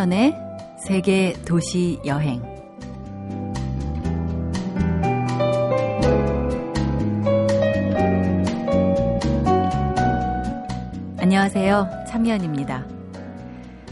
[0.00, 0.34] 참여연의
[0.78, 2.42] 세계 도시 여행.
[11.18, 11.90] 안녕하세요.
[12.08, 12.86] 참여연입니다.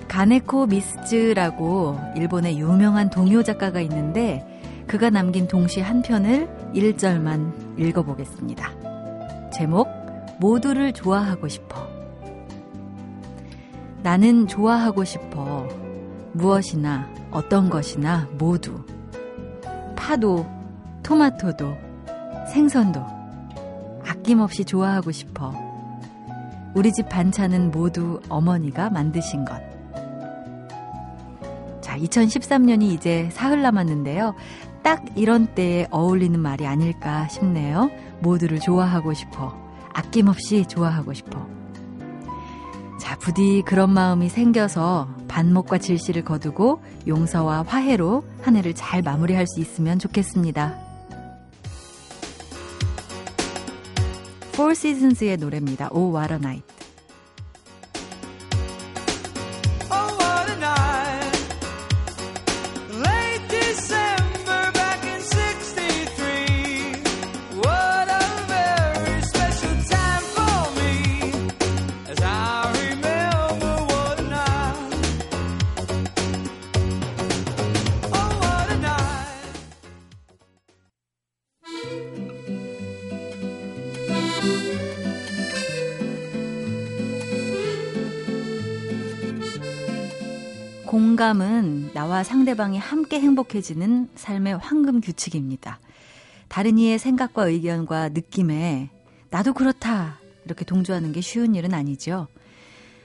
[0.08, 4.46] 가네코 미스즈라고 일본의 유명한 동요 작가가 있는데
[4.86, 9.50] 그가 남긴 동시 한 편을 1절만 읽어보겠습니다.
[9.50, 9.88] 제목,
[10.40, 11.86] 모두를 좋아하고 싶어.
[14.02, 15.87] 나는 좋아하고 싶어.
[16.32, 18.84] 무엇이나 어떤 것이나 모두.
[19.96, 20.46] 파도,
[21.02, 21.76] 토마토도,
[22.52, 23.04] 생선도.
[24.06, 25.52] 아낌없이 좋아하고 싶어.
[26.74, 29.60] 우리 집 반찬은 모두 어머니가 만드신 것.
[31.80, 34.34] 자, 2013년이 이제 사흘 남았는데요.
[34.82, 37.90] 딱 이런 때에 어울리는 말이 아닐까 싶네요.
[38.20, 39.54] 모두를 좋아하고 싶어.
[39.92, 41.57] 아낌없이 좋아하고 싶어.
[42.98, 49.60] 자, 부디 그런 마음이 생겨서 반목과 질시를 거두고 용서와 화해로 한 해를 잘 마무리할 수
[49.60, 50.78] 있으면 좋겠습니다.
[54.52, 55.88] Four Seasons의 노래입니다.
[55.92, 56.77] Oh What a Night.
[91.98, 95.80] 나와 상대방이 함께 행복해지는 삶의 황금 규칙입니다.
[96.46, 98.88] 다른 이의 생각과 의견과 느낌에
[99.30, 102.28] 나도 그렇다 이렇게 동조하는 게 쉬운 일은 아니죠.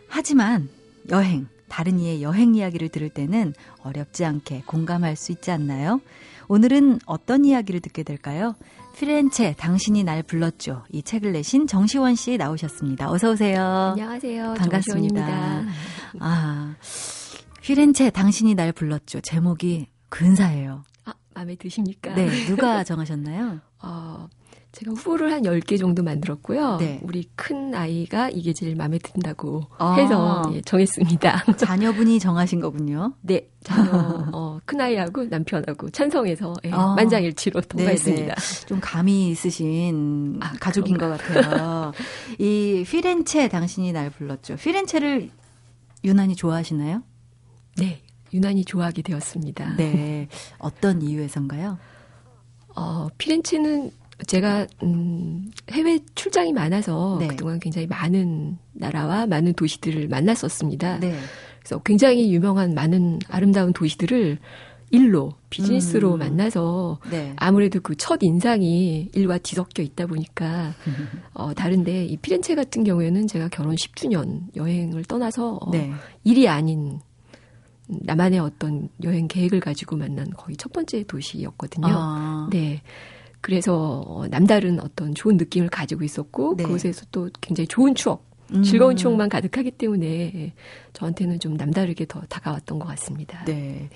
[0.08, 0.70] 하지만
[1.10, 6.00] 여행, 다른 이의 여행 이야기를 들을 때는 어렵지 않게 공감할 수 있지 않나요?
[6.48, 8.54] 오늘은 어떤 이야기를 듣게 될까요?
[8.96, 10.84] 피렌체 당신이 날 불렀죠.
[10.92, 13.10] 이 책을 내신 정시원 씨 나오셨습니다.
[13.10, 13.60] 어서 오세요.
[13.94, 14.54] 안녕하세요.
[14.54, 15.26] 반갑습니다.
[15.26, 15.74] 정시원입니다.
[16.20, 16.76] 아.
[17.64, 19.22] 휘렌체 당신이 날 불렀죠.
[19.22, 20.84] 제목이 근사해요.
[21.06, 22.14] 아, 마음에 드십니까?
[22.14, 22.28] 네.
[22.46, 23.62] 누가 정하셨나요?
[23.82, 24.28] 어,
[24.74, 26.78] 제가 후보를 한 10개 정도 만들었고요.
[26.78, 27.00] 네.
[27.04, 29.94] 우리 큰 아이가 이게 제일 마음에 든다고 아.
[29.94, 31.46] 해서 예, 정했습니다.
[31.56, 33.14] 자녀분이 정하신 거군요.
[33.22, 33.48] 네.
[33.64, 33.92] 자녀,
[34.34, 36.96] 어, 큰 아이하고 남편하고 찬성해서 예, 아.
[36.96, 38.24] 만장일치로 통과했습니다.
[38.24, 38.36] 네네.
[38.36, 38.66] 네.
[38.66, 41.18] 좀 감이 있으신 아, 가족인 그런가.
[41.18, 41.94] 것 같아요.
[42.40, 44.58] 이 피렌체 당신이 날 불렀죠.
[44.58, 45.30] 피렌체를
[46.04, 47.04] 유난히 좋아하시나요?
[47.78, 48.02] 네,
[48.34, 49.76] 유난히 좋아하게 되었습니다.
[49.78, 50.28] 네,
[50.60, 51.78] 어떤 이유에선가요?
[52.76, 53.92] 어, 피렌체는
[54.28, 57.28] 제가 음, 해외 출장이 많아서 네.
[57.28, 61.00] 그동안 굉장히 많은 나라와 많은 도시들을 만났었습니다.
[61.00, 61.18] 네.
[61.60, 64.38] 그래서 굉장히 유명한 많은 아름다운 도시들을
[64.92, 66.20] 일로 비즈니스로 음.
[66.20, 67.34] 만나서 네.
[67.38, 70.74] 아무래도 그 첫 인상이 일과 뒤섞여 있다 보니까
[71.34, 75.92] 어 다른데 이 피렌체 같은 경우에는 제가 결혼 10주년 여행을 떠나서 어, 네.
[76.24, 77.00] 일이 아닌
[77.88, 81.88] 나만의 어떤 여행 계획을 가지고 만난 거의 첫 번째 도시였거든요.
[81.90, 82.48] 아.
[82.52, 82.82] 네.
[83.42, 86.64] 그래서 남다른 어떤 좋은 느낌을 가지고 있었고 네.
[86.64, 88.64] 그곳에서 또 굉장히 좋은 추억, 음.
[88.64, 90.54] 즐거운 추억만 가득하기 때문에
[90.94, 93.44] 저한테는 좀 남다르게 더 다가왔던 것 같습니다.
[93.44, 93.90] 네.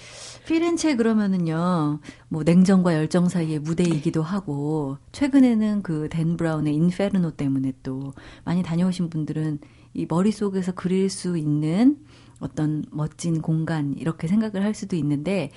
[0.46, 8.14] 피렌체 그러면은요, 뭐 냉정과 열정 사이의 무대이기도 하고 최근에는 그 댄 브라운의 인페르노 때문에 또
[8.44, 9.60] 많이 다녀오신 분들은
[9.94, 11.98] 이 머릿속에서 그릴 수 있는
[12.40, 15.52] 어떤 멋진 공간 이렇게 생각을 할 수도 있는데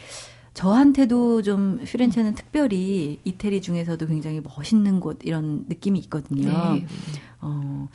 [0.54, 6.74] 저한테도 좀 피렌체는 특별히 이태리 중에서도 굉장히 멋있는 곳 이런 느낌이 있거든요.
[6.74, 6.86] 네.
[7.40, 7.88] 어,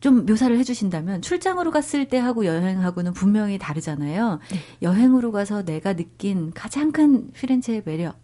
[0.00, 4.40] 좀 묘사를 해주신다면 출장으로 갔을 때 하고 여행하고는 분명히 다르잖아요.
[4.50, 4.58] 네.
[4.82, 8.18] 여행으로 가서 내가 느낀 가장 큰 피렌체의 매력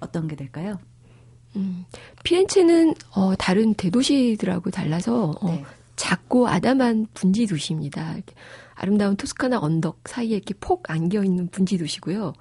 [0.00, 0.78] 어떤 게 될까요?
[1.56, 1.84] 음,
[2.24, 5.64] 피렌체는 어, 다른 대도시들하고 달라서 어, 네.
[5.96, 8.16] 작고 아담한 분지 도시입니다.
[8.80, 12.32] 아름다운 토스카나 언덕 사이에 이렇게 폭 안겨 있는 분지 도시고요.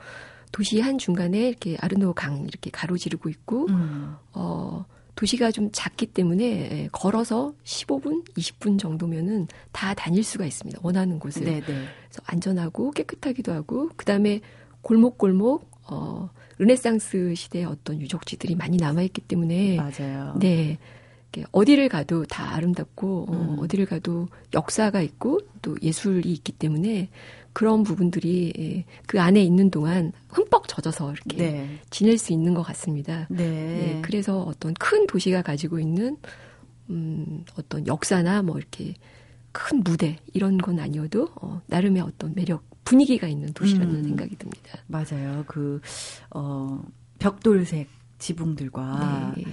[0.53, 4.15] 도시 한 중간에 이렇게 아르노 강 이렇게 가로지르고 있고 음.
[4.31, 10.79] 어 도시가 좀 작기 때문에 예, 걸어서 15분, 20분 정도면은 다 다닐 수가 있습니다.
[10.81, 11.43] 원하는 곳을.
[11.43, 11.61] 네네.
[11.61, 14.39] 그래서 안전하고 깨끗하기도 하고 그다음에
[14.81, 20.35] 골목골목 어 르네상스 시대의 어떤 유적지들이 많이 남아 있기 때문에 맞아요.
[20.39, 20.77] 네.
[21.51, 23.59] 어디를 가도 다 아름답고 어, 음.
[23.59, 27.09] 어, 어디를 가도 역사가 있고 또 예술이 있기 때문에
[27.53, 31.79] 그런 부분들이 예, 그 안에 있는 동안 흠뻑 젖어서 이렇게 네.
[31.89, 33.27] 지낼 수 있는 것 같습니다.
[33.29, 33.43] 네.
[33.97, 36.17] 예, 그래서 어떤 큰 도시가 가지고 있는
[36.89, 38.93] 음, 어떤 역사나 뭐 이렇게
[39.51, 44.03] 큰 무대 이런 건 아니어도 어, 나름의 어떤 매력 분위기가 있는 도시라는 음.
[44.03, 44.79] 생각이 듭니다.
[44.87, 45.43] 맞아요.
[45.47, 45.79] 그,
[46.31, 46.81] 어,
[47.19, 47.87] 벽돌색
[48.17, 49.43] 지붕들과 네.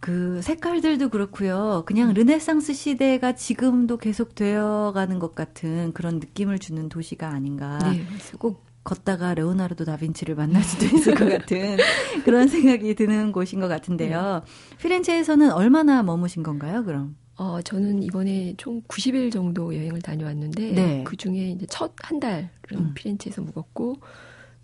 [0.00, 1.82] 그 색깔들도 그렇고요.
[1.86, 7.78] 그냥 르네상스 시대가 지금도 계속 되어가는 것 같은 그런 느낌을 주는 도시가 아닌가.
[7.78, 8.02] 네,
[8.38, 11.76] 꼭 걷다가 레오나르도 다빈치를 만날 수도 있을 것 같은
[12.24, 14.42] 그런 생각이 드는 곳인 것 같은데요.
[14.44, 14.76] 네.
[14.78, 17.16] 피렌체에서는 얼마나 머무신 건가요, 그럼?
[17.36, 21.04] 어, 저는 이번에 총 90일 정도 여행을 다녀왔는데, 네.
[21.04, 22.92] 그 중에 이제 첫 한 달은 음.
[22.94, 23.96] 피렌체에서 묵었고,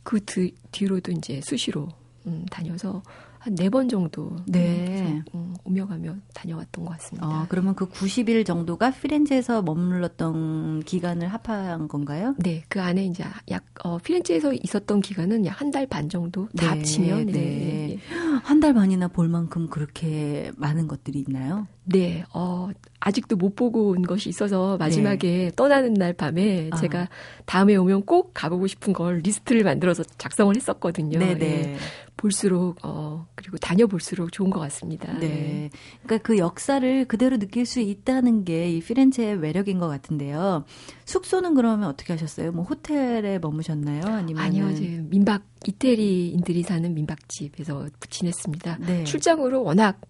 [0.04, 1.88] 그 뒤, 뒤로도 이제 수시로
[2.26, 3.02] 음, 다녀서
[3.44, 5.22] 한 네 번 정도 네.
[5.34, 7.26] 음, 오며 가며 다녀왔던 것 같습니다.
[7.28, 12.34] 어, 그러면 그 90일 정도가 피렌체에서 머물렀던 기간을 합한 건가요?
[12.38, 16.62] 네, 그 안에 이제 약 어, 피렌체에서 있었던 기간은 약 한 달 반 정도 다
[16.62, 17.32] 네, 합치면 네.
[17.32, 17.40] 네.
[17.40, 17.98] 네.
[18.44, 21.66] 한달 반이나 볼 만큼 그렇게 많은 것들이 있나요?
[21.84, 22.70] 네, 어,
[23.00, 25.50] 아직도 못 보고 온 것이 있어서 마지막에 네.
[25.54, 26.76] 떠나는 날 밤에 아.
[26.76, 27.08] 제가
[27.44, 31.18] 다음에 오면 꼭 가보고 싶은 걸 리스트를 만들어서 작성을 했었거든요.
[31.18, 31.34] 네네.
[31.34, 31.38] 네.
[31.38, 31.76] 네.
[32.16, 35.12] 볼수록 어 그리고 다녀볼수록 좋은 것 같습니다.
[35.18, 35.28] 네.
[35.28, 35.70] 네.
[36.04, 40.64] 그러니까 그 역사를 그대로 느낄 수 있다는 게 이 피렌체의 매력인 것 같은데요.
[41.04, 42.52] 숙소는 그러면 어떻게 하셨어요?
[42.52, 44.02] 뭐 호텔에 머무셨나요?
[44.04, 48.78] 아니면 아니요, 이제 민박 이태리인들이 사는 민박집에서 지냈습니다.
[48.86, 49.04] 네.
[49.04, 50.00] 출장으로 워낙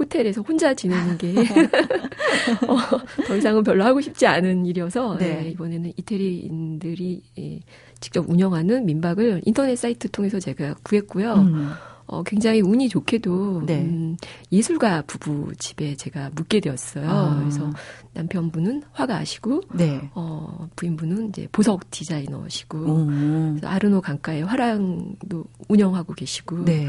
[0.00, 1.34] 호텔에서 혼자 지내는 게
[2.66, 2.76] 어,
[3.26, 5.42] 더 이상은 별로 하고 싶지 않은 일이어서 네.
[5.42, 7.60] 네, 이번에는 이태리인들이 예,
[8.00, 11.34] 직접 운영하는 민박을 인터넷 사이트 통해서 제가 구했고요.
[11.34, 11.70] 음.
[12.06, 13.82] 어, 굉장히 운이 좋게도 네.
[13.82, 14.16] 음,
[14.50, 17.08] 예술가 부부 집에 제가 묵게 되었어요.
[17.08, 17.38] 아.
[17.38, 17.70] 그래서
[18.14, 20.10] 남편분은 화가시고 네.
[20.14, 26.88] 어, 부인분은 이제 보석 디자이너시고 아르노 강가의 화랑도 운영하고 계시고 네.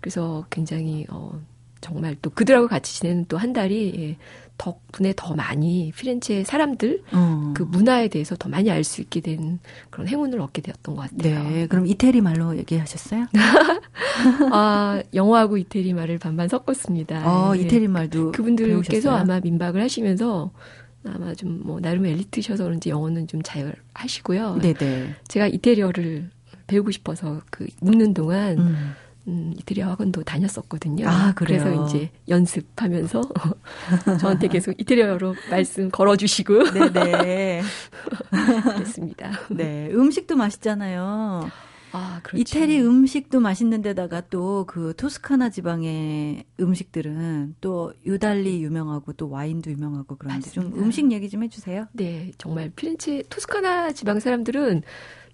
[0.00, 1.40] 그래서 굉장히 어,
[1.80, 4.16] 정말 또 그들하고 같이 지내는 또 한 달이 예,
[4.58, 7.52] 덕분에 더 많이 피렌체 사람들 어.
[7.54, 9.60] 그 문화에 대해서 더 많이 알 수 있게 된
[9.90, 11.48] 그런 행운을 얻게 되었던 것 같아요.
[11.48, 13.26] 네, 그럼 이태리 말로 얘기하셨어요?
[14.52, 17.22] 아, 영어하고 이태리 말을 반반 섞었습니다.
[17.30, 17.62] 어, 네.
[17.62, 19.10] 이태리 말도 그분들께서?
[19.14, 20.50] 아마 민박을 하시면서
[21.06, 24.58] 아마 좀 뭐 나름 엘리트셔서 그런지 영어는 좀잘 하시고요.
[24.60, 25.14] 네네.
[25.28, 26.30] 제가 이태리어를
[26.66, 28.58] 배우고 싶어서 그 묵는 동안.
[28.58, 28.92] 음.
[29.28, 31.06] 음, 이태리어 학원도 다녔었거든요.
[31.06, 31.62] 아, 그래요?
[31.62, 33.20] 그래서 이제 연습하면서
[34.20, 36.72] 저한테 계속 이태리어로 말씀 걸어주시고.
[36.72, 37.62] 네네.
[38.74, 39.30] 그랬습니다.
[39.50, 39.90] 네.
[39.92, 41.50] 음식도 맛있잖아요.
[41.92, 42.40] 아, 그렇죠.
[42.40, 50.16] 이태리 음식도 맛있는 데다가 또 그 토스카나 지방의 음식들은 또 유달리 유명하고 또 와인도 유명하고
[50.16, 50.74] 그런데 맞습니다.
[50.74, 51.86] 좀 음식 얘기 좀 해주세요.
[51.92, 54.82] 네, 정말 피렌체 토스카나 지방 사람들은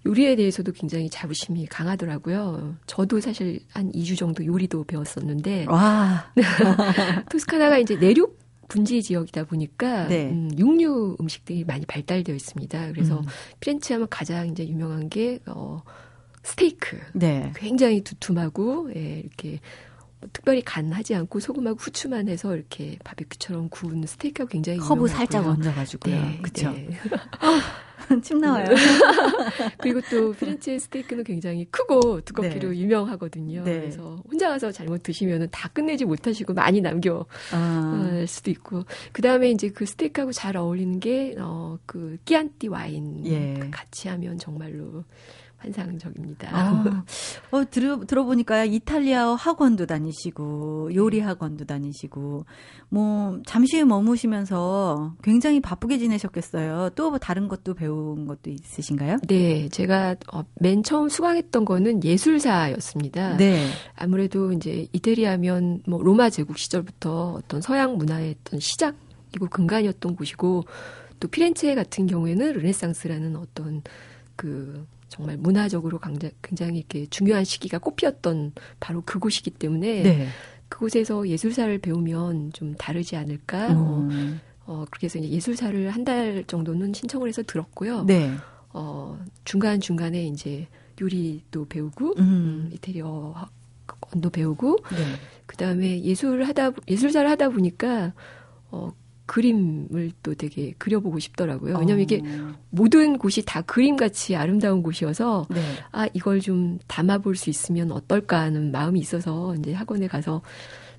[0.06, 2.76] 요리에 대해서도 굉장히 자부심이 강하더라고요.
[2.86, 5.66] 저도 사실 한 2주 정도 요리도 배웠었는데.
[5.68, 6.30] 와.
[7.30, 10.30] 토스카나가 이제 내륙 분지 지역이다 보니까 네.
[10.30, 12.92] 음, 육류 음식들이 많이 발달되어 있습니다.
[12.92, 13.24] 그래서 음.
[13.60, 15.82] 피렌체 하면 가장 이제 유명한 게 어,
[16.42, 16.98] 스테이크.
[17.14, 17.52] 네.
[17.56, 19.60] 굉장히 두툼하고 예, 이렇게
[20.20, 26.14] 뭐 특별히 간하지 않고 소금하고 후추만 해서 이렇게 바베큐처럼 구운 스테이크가 굉장히 허브 살짝 얹어가지고요.
[26.14, 26.72] 네, 그렇죠.
[26.72, 26.88] 네.
[28.22, 28.66] 침 나와요.
[29.78, 32.78] 그리고 또 피렌체 스테이크는 굉장히 크고 두껍기로 네.
[32.78, 33.64] 유명하거든요.
[33.64, 33.80] 네.
[33.80, 38.22] 그래서 혼자 가서 잘못 드시면은 다 끝내지 못하시고 많이 남겨 아.
[38.22, 43.60] 어, 수도 있고 그 다음에 이제 그 스테이크하고 잘 어울리는 게어그 끼안띠 와인 예.
[43.70, 45.04] 같이 하면 정말로
[45.64, 46.48] 환상적입니다.
[46.52, 47.04] 아,
[47.50, 52.44] 어, 들어, 들어보니까 이탈리아 학원도 다니시고, 요리 학원도 다니시고,
[52.90, 56.90] 뭐, 잠시 머무시면서 굉장히 바쁘게 지내셨겠어요.
[56.94, 59.18] 또 다른 것도 배운 것도 있으신가요?
[59.26, 63.36] 네, 제가 어, 맨 처음 수강했던 거는 예술사였습니다.
[63.36, 63.66] 네.
[63.96, 68.96] 아무래도 이제 이태리하면 뭐 로마 제국 시절부터 어떤 서양 문화의 어떤 시작
[69.34, 70.64] 이고 근간이었던 곳이고,
[71.20, 73.82] 또 피렌체 같은 경우에는 르네상스라는 어떤
[74.36, 76.00] 그 정말 문화적으로
[76.42, 80.28] 굉장히 이렇게 중요한 시기가 꽃피었던 바로 그곳이기 때문에 네.
[80.68, 83.68] 그곳에서 예술사를 배우면 좀 다르지 않을까.
[83.68, 84.40] 음.
[84.66, 88.04] 어, 어, 그렇게 해서 이제 예술사를 한 달 정도는 신청을 해서 들었고요.
[88.04, 88.30] 네.
[88.72, 90.66] 어, 중간중간에 이제
[91.00, 92.20] 요리도 배우고, 음.
[92.20, 93.34] 음 이태리어
[93.86, 94.98] 학원도 배우고, 네.
[95.46, 98.12] 그 다음에 예술 하다, 예술사를 하다 보니까,
[98.70, 98.92] 어,
[99.26, 101.78] 그림을 또 되게 그려보고 싶더라고요.
[101.78, 102.54] 왜냐면 하 이게 어.
[102.70, 105.60] 모든 곳이 다 그림같이 아름다운 곳이어서 네.
[105.92, 110.42] 아 이걸 좀 담아볼 수 있으면 어떨까 하는 마음이 있어서 이제 학원에 가서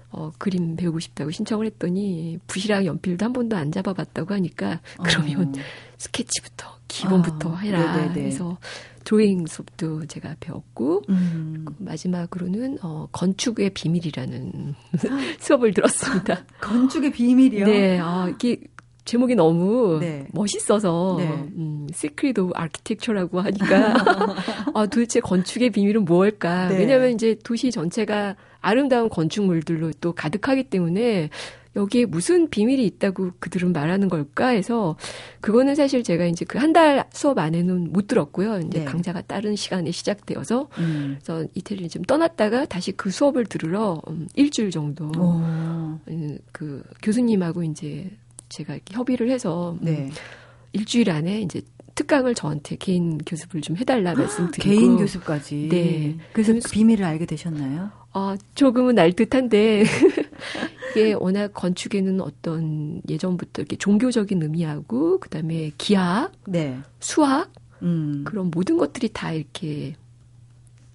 [0.10, 5.62] 어, 그림 배우고 싶다고 신청을 했더니 붓이랑 연필도 한 번도 안 잡아봤다고 하니까 그러면 어.
[5.98, 7.96] 스케치부터 기본부터 아, 해라.
[7.98, 8.14] 네네네.
[8.14, 8.58] 그래서
[9.06, 11.66] 드로잉 수업도 제가 배웠고 음.
[11.78, 14.76] 마지막으로는 어, 건축의 비밀이라는
[15.40, 16.44] 수업을 들었습니다.
[16.60, 17.66] 건축의 비밀이요?
[17.66, 18.60] 네, 아, 이게
[19.06, 20.28] 제목이 너무 네.
[20.34, 21.28] 멋있어서 네.
[21.58, 23.94] 음, Secret of Architecture라고 하니까
[24.74, 26.70] 아, 도대체 건축의 비밀은 무엇일까?
[26.70, 26.80] 네.
[26.80, 31.30] 왜냐하면 이제 도시 전체가 아름다운 건축물들로 또 가득하기 때문에
[31.76, 34.96] 여기에 무슨 비밀이 있다고 그들은 말하는 걸까 해서
[35.42, 38.60] 그거는 사실 제가 이제 그 한 달 수업 안에는 못 들었고요.
[38.60, 38.86] 이제 네.
[38.86, 41.18] 강좌가 다른 시간에 시작되어서 음.
[41.22, 45.12] 그래서 이태리를 좀 떠났다가 다시 그 수업을 들으러 음, 일주일 정도
[46.08, 48.10] 음, 그 교수님하고 이제
[48.50, 50.10] 제가 협의를 해서 음, 네.
[50.74, 51.62] 일주일 안에 이제
[51.96, 55.70] 특강을 저한테 개인 교습을 좀 해달라 말씀드리고 개인 교습까지.
[55.70, 56.18] 네.
[56.34, 57.90] 그래서 그 비밀을 알게 되셨나요?
[58.12, 59.84] 아 조금은 알 듯한데
[60.92, 66.78] 이게 워낙 건축에는 어떤 예전부터 이렇게 종교적인 의미하고 그다음에 기하, 네.
[67.00, 68.24] 수학 음.
[68.26, 69.96] 그런 모든 것들이 다 이렇게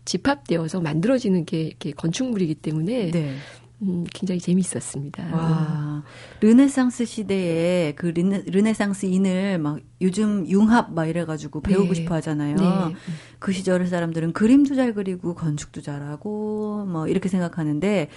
[0.05, 3.37] 집합되어서 만들어지는 게 이렇게 건축물이기 때문에 네.
[3.83, 5.35] 음, 굉장히 재미있었습니다.
[5.35, 6.03] 와,
[6.43, 11.95] 르네상스 시대에 그 르네, 르네상스인을 막 요즘 융합 막 이래가지고 배우고 네.
[11.95, 12.57] 싶어 하잖아요.
[12.57, 12.95] 네.
[13.39, 18.09] 그 시절 사람들은 그림도 잘 그리고 건축도 잘하고 뭐 이렇게 생각하는데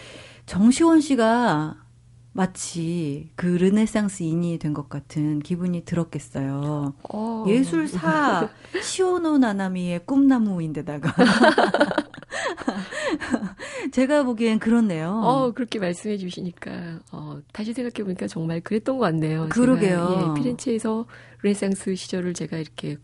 [0.46, 1.78] 정시원 씨가
[2.36, 6.94] 마치 그 르네상스인이 된 것 같은 기분이 들었겠어요.
[7.14, 7.46] 어.
[7.48, 8.50] 예술사
[8.82, 11.14] 시오노 나나미의 꿈나무인데다가
[13.92, 15.10] 제가 보기엔 그렇네요.
[15.24, 19.48] 어, 그렇게 말씀해 주시니까 어, 다시 생각해 보니까 정말 그랬던 것 같네요.
[19.50, 20.08] 그러게요.
[20.10, 21.06] 제가, 예, 피렌체에서
[21.42, 22.98] 르네상스 시절을 제가 이렇게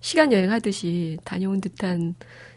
[0.00, 2.14] 시간 여행하듯이 다녀온 듯한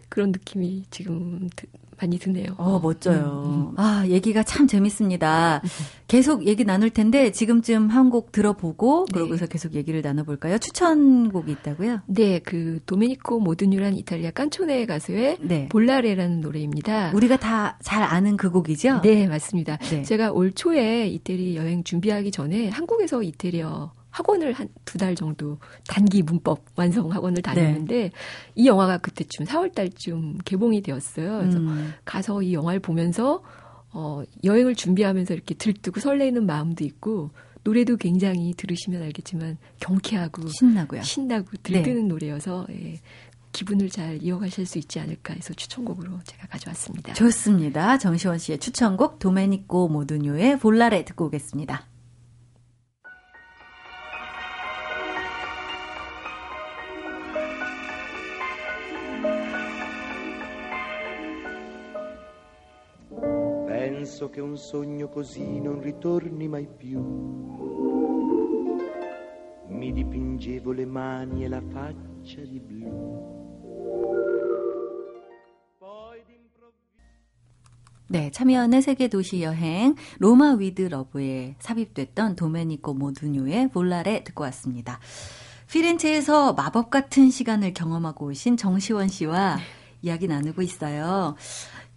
[0.10, 1.50] 그런 느낌이 지금
[2.00, 2.54] 많이 드네요.
[2.58, 3.44] 어, 멋져요.
[3.46, 3.74] 음, 음.
[3.78, 5.62] 아, 얘기가 참 재밌습니다.
[6.08, 9.14] 계속 얘기 나눌 텐데 지금쯤 한 곡 들어보고 네.
[9.20, 10.58] 그러고서 계속 얘기를 나눠볼까요?
[10.60, 12.00] 추천곡이 있다고요?
[12.06, 15.68] 네, 그 도메니코 모드뉴란 이탈리아 깐초네 가수의 네.
[15.70, 17.12] 볼라레라는 노래입니다.
[17.14, 19.02] 우리가 다 잘 아는 그 곡이죠?
[19.02, 19.78] 네, 맞습니다.
[19.78, 20.04] 네.
[20.04, 26.24] 제가 올 초에 이태리 여행 준비하기 전에 한국에서 이태리어 학원을 한 두 달 정도 단기
[26.24, 28.12] 문법 완성 학원을 다녔는데 네.
[28.56, 31.38] 이 영화가 그때쯤 4월 달쯤 개봉이 되었어요.
[31.40, 31.94] 그래서 음.
[32.04, 33.44] 가서 이 영화를 보면서
[33.92, 37.32] 어 여행을 준비하면서 이렇게 들뜨고 설레는 마음도 있고
[37.64, 41.04] 노래도 굉장히 들으시면 알겠지만 경쾌하고 신나고요.
[41.04, 42.08] 신나고 들뜨는 네.
[42.08, 42.96] 노래여서 예.
[43.52, 47.14] 기분을 잘 이어가실 수 있지 않을까 해서 추천곡으로 제가 가져왔습니다.
[47.14, 47.98] 좋습니다.
[47.98, 51.86] 정시원 씨의 추천곡 도메니코 모두뉴의 볼라레 듣고 오겠습니다.
[64.08, 66.98] Penso che un sogno così non ritorni mai più.
[69.68, 73.36] Mi dipingevo le mani e la faccia di blu.
[78.08, 85.02] 네, 참여연의 세계 도시 여행 로마 with Love에 삽입됐던 도메니코 모두뇨의 Volare 듣고 왔습니다.
[85.70, 89.58] 피렌체에서 마법 같은 시간을 경험하고 오신 정시원 씨와
[90.02, 91.36] 이야기 나누고 있어요.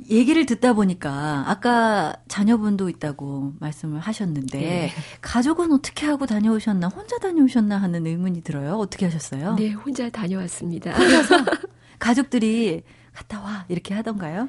[0.09, 4.91] 얘기를 듣다 보니까 아까 자녀분도 있다고 말씀을 하셨는데 네.
[5.21, 8.77] 가족은 어떻게 하고 다녀오셨나 혼자 다녀오셨나 하는 의문이 들어요.
[8.77, 9.55] 어떻게 하셨어요?
[9.57, 10.93] 네, 혼자 다녀왔습니다.
[10.93, 11.45] 혼자서
[11.99, 14.49] 가족들이 갔다 와 이렇게 하던가요?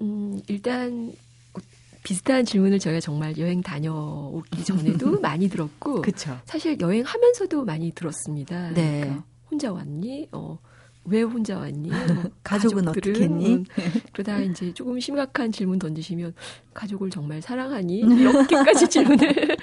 [0.00, 1.12] 음, 일단
[2.02, 6.02] 비슷한 질문을 저희가 정말 여행 다녀오기 전에도 많이 들었고.
[6.46, 8.70] 사실 여행하면서도 많이 들었습니다.
[8.70, 9.00] 네.
[9.00, 10.28] 그러니까 혼자 왔니?
[10.32, 10.58] 어,
[11.04, 11.88] 왜 혼자 왔니?
[11.88, 11.98] 뭐
[12.44, 13.54] 가족은 어떻게 했니?
[13.54, 13.64] 음,
[14.12, 16.34] 그러다 이제 조금 심각한 질문 던지시면
[16.74, 17.98] 가족을 정말 사랑하니?
[18.00, 19.56] 이렇게까지 질문을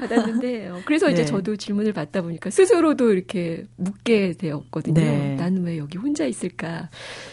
[0.00, 1.12] 받았는데 어, 그래서 네.
[1.12, 4.94] 이제 저도 질문을 받다 보니까 스스로도 이렇게 묻게 되었거든요.
[4.94, 5.34] 네.
[5.36, 6.88] 나는 왜 여기 혼자 있을까?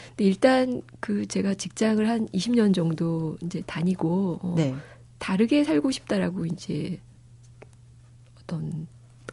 [0.10, 4.75] 근데 일단 그 제가 직장을 한 20년 정도 이제 다니고 어, 네.
[5.20, 7.00] 다르게 살고 싶다라고 이제
[8.42, 8.88] 어떤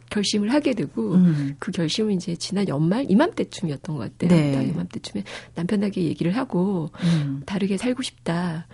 [0.09, 1.55] 결심을 하게 되고 음.
[1.59, 4.29] 그 결심은 이제 지난 연말 이맘때쯤이었던 것 같아요.
[4.29, 4.67] 네.
[4.67, 5.23] 이맘때쯤에
[5.55, 7.41] 남편에게 얘기를 하고 음.
[7.45, 8.67] 다르게 살고 싶다.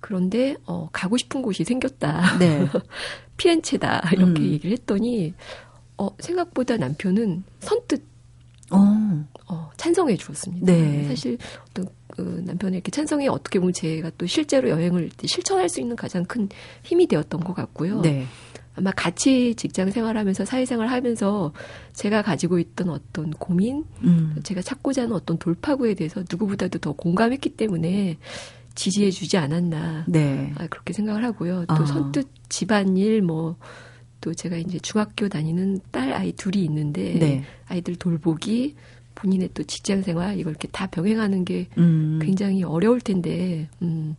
[0.00, 2.38] 그런데 어 가고 싶은 곳이 생겼다.
[2.38, 2.66] 네.
[3.36, 4.52] 피렌체다 이렇게 음.
[4.52, 5.34] 얘기를 했더니
[5.96, 8.04] 어 생각보다 남편은 선뜻
[8.70, 9.26] 어.
[9.48, 10.72] 어 찬성해 주었습니다.
[10.72, 11.04] 네.
[11.08, 11.38] 사실
[11.70, 16.24] 어떤 그 남편의 이렇게 찬성이 어떻게 보면 제가 또 실제로 여행을 실천할 수 있는 가장
[16.24, 16.48] 큰
[16.82, 18.00] 힘이 되었던 것 같고요.
[18.02, 18.26] 네.
[18.78, 21.52] 아마 같이 직장 생활하면서 사회생활 하면서
[21.92, 24.36] 제가 가지고 있던 어떤 고민, 음.
[24.44, 28.18] 제가 찾고자 하는 어떤 돌파구에 대해서 누구보다도 더 공감했기 때문에
[28.76, 30.04] 지지해 주지 않았나.
[30.06, 30.52] 네.
[30.56, 31.66] 아, 그렇게 생각을 하고요.
[31.66, 31.86] 또 아.
[31.86, 33.56] 선뜻 집안일 뭐,
[34.20, 37.44] 또 제가 이제 중학교 다니는 딸 아이 둘이 있는데 네.
[37.66, 38.76] 아이들 돌보기,
[39.16, 42.20] 본인의 또 직장 생활 이걸 이렇게 다 병행하는 게 음.
[42.22, 44.14] 굉장히 어려울 텐데, 음,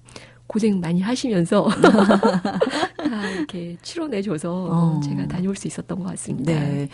[0.49, 4.99] 고생 많이 하시면서 다 이렇게 치료내줘서 어.
[4.99, 6.51] 제가 다녀올 수 있었던 것 같습니다.
[6.51, 6.89] 네.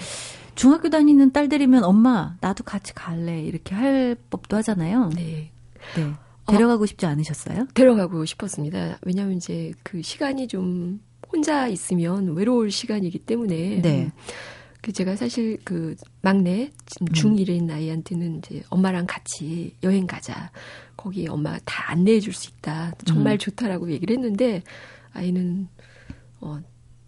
[0.56, 5.10] 중학교 다니는 딸들이면 엄마 나도 같이 갈래 이렇게 할 법도 하잖아요.
[5.16, 5.52] 네.
[5.96, 6.12] 네.
[6.48, 7.68] 데려가고 어, 싶지 않으셨어요?
[7.74, 9.00] 데려가고 싶었습니다.
[9.04, 11.00] 왜냐하면 이제 그 시간이 좀
[11.32, 13.82] 혼자 있으면 외로울 시간이기 때문에.
[13.82, 14.12] 네.
[14.86, 17.74] 그 제가 사실 그 막내 지금 중1인 음.
[17.74, 20.51] 아이한테는 이제 엄마랑 같이 여행 가자.
[20.96, 22.92] 거기 엄마가 다 안내해 줄 수 있다.
[23.04, 23.38] 정말 음.
[23.39, 24.62] 좋다라고 얘기를 했는데
[25.12, 25.68] 아이는
[26.39, 26.60] 어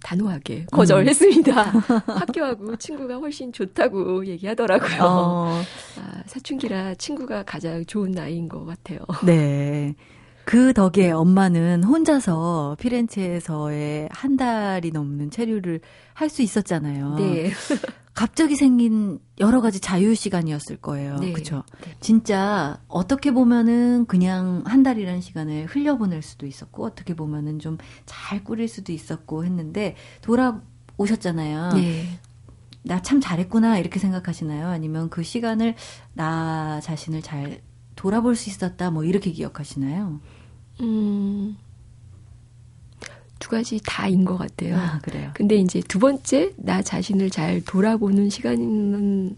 [0.02, 1.64] 단호하게 거절했습니다.
[1.72, 1.82] 음.
[2.18, 4.98] 학교하고 친구가 훨씬 좋다고 얘기하더라고요.
[5.04, 5.62] 어.
[6.00, 8.98] 아, 사춘기라 친구가 가장 좋은 나이인 것 같아요.
[9.24, 9.94] 네.
[10.48, 15.82] 그 덕에 엄마는 혼자서 피렌체에서의 한 달이 넘는 체류를
[16.14, 17.16] 할 수 있었잖아요.
[17.16, 17.52] 네.
[18.14, 21.18] 갑자기 생긴 여러 가지 자유 시간이었을 거예요.
[21.18, 21.34] 네.
[21.34, 21.64] 그렇죠.
[21.84, 21.98] 네.
[22.00, 28.70] 진짜 어떻게 보면은 그냥 한 달이라는 시간을 흘려보낼 수도 있었고 어떻게 보면은 좀 잘 꾸릴
[28.70, 31.74] 수도 있었고 했는데 돌아오셨잖아요.
[31.74, 32.20] 네.
[32.84, 34.68] 나참 잘했구나 이렇게 생각하시나요?
[34.70, 35.76] 아니면 그 시간을
[36.14, 37.62] 나 자신을 잘
[37.98, 40.22] 돌아볼 수 있었다 뭐 이렇게 기억하시나요?
[40.82, 41.58] 음,
[43.40, 44.76] 두 가지 다인 것 같아요.
[44.78, 45.32] 아, 그래요?
[45.34, 49.38] 근데 이제 두 번째, 나 자신을 잘 돌아보는 시간은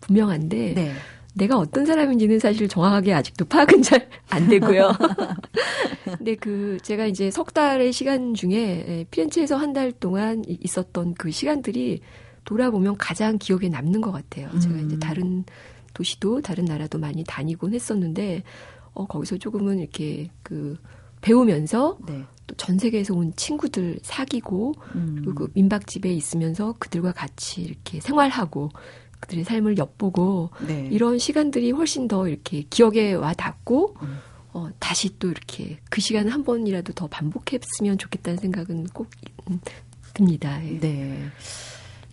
[0.00, 0.92] 분명한데, 네.
[1.34, 4.92] 내가 어떤 사람인지는 사실 정확하게 아직도 파악은 잘 안 되고요.
[6.18, 8.54] 근데 그 제가 이제 석 달의 시간 중에
[8.88, 12.00] 예, 피렌체에서 한 달 동안 있었던 그 시간들이
[12.44, 14.48] 돌아보면 가장 기억에 남는 것 같아요.
[14.52, 14.60] 음.
[14.60, 15.00] 제가 이제 음.
[15.00, 15.44] 다른
[15.94, 18.42] 도시도 다른 나라도 많이 다니곤 했었는데
[18.98, 20.76] 어, 거기서 조금은 이렇게 그
[21.20, 22.24] 배우면서 네.
[22.48, 25.16] 또전 세계에서 온 친구들 사귀고 음.
[25.20, 28.70] 그리고 그 민박집에 있으면서 그들과 같이 이렇게 생활하고
[29.20, 30.88] 그들의 삶을 엿보고 네.
[30.90, 34.18] 이런 시간들이 훨씬 더 이렇게 기억에 와 닿고 음.
[34.52, 39.08] 어, 다시 또 이렇게 그 시간을 한 번이라도 더 반복했으면 좋겠다는 생각은 꼭
[40.14, 40.64] 듭니다.
[40.66, 40.80] 예.
[40.80, 41.30] 네.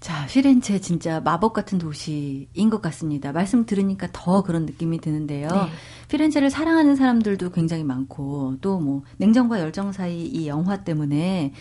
[0.05, 3.31] 자, 피렌체 진짜 마법 같은 도시인 것 같습니다.
[3.31, 5.47] 말씀 들으니까 더 그런 느낌이 드는데요.
[5.47, 5.69] 네.
[6.09, 11.53] 피렌체를 사랑하는 사람들도 굉장히 많고 또 뭐 냉정과 열정 사이 이 영화 때문에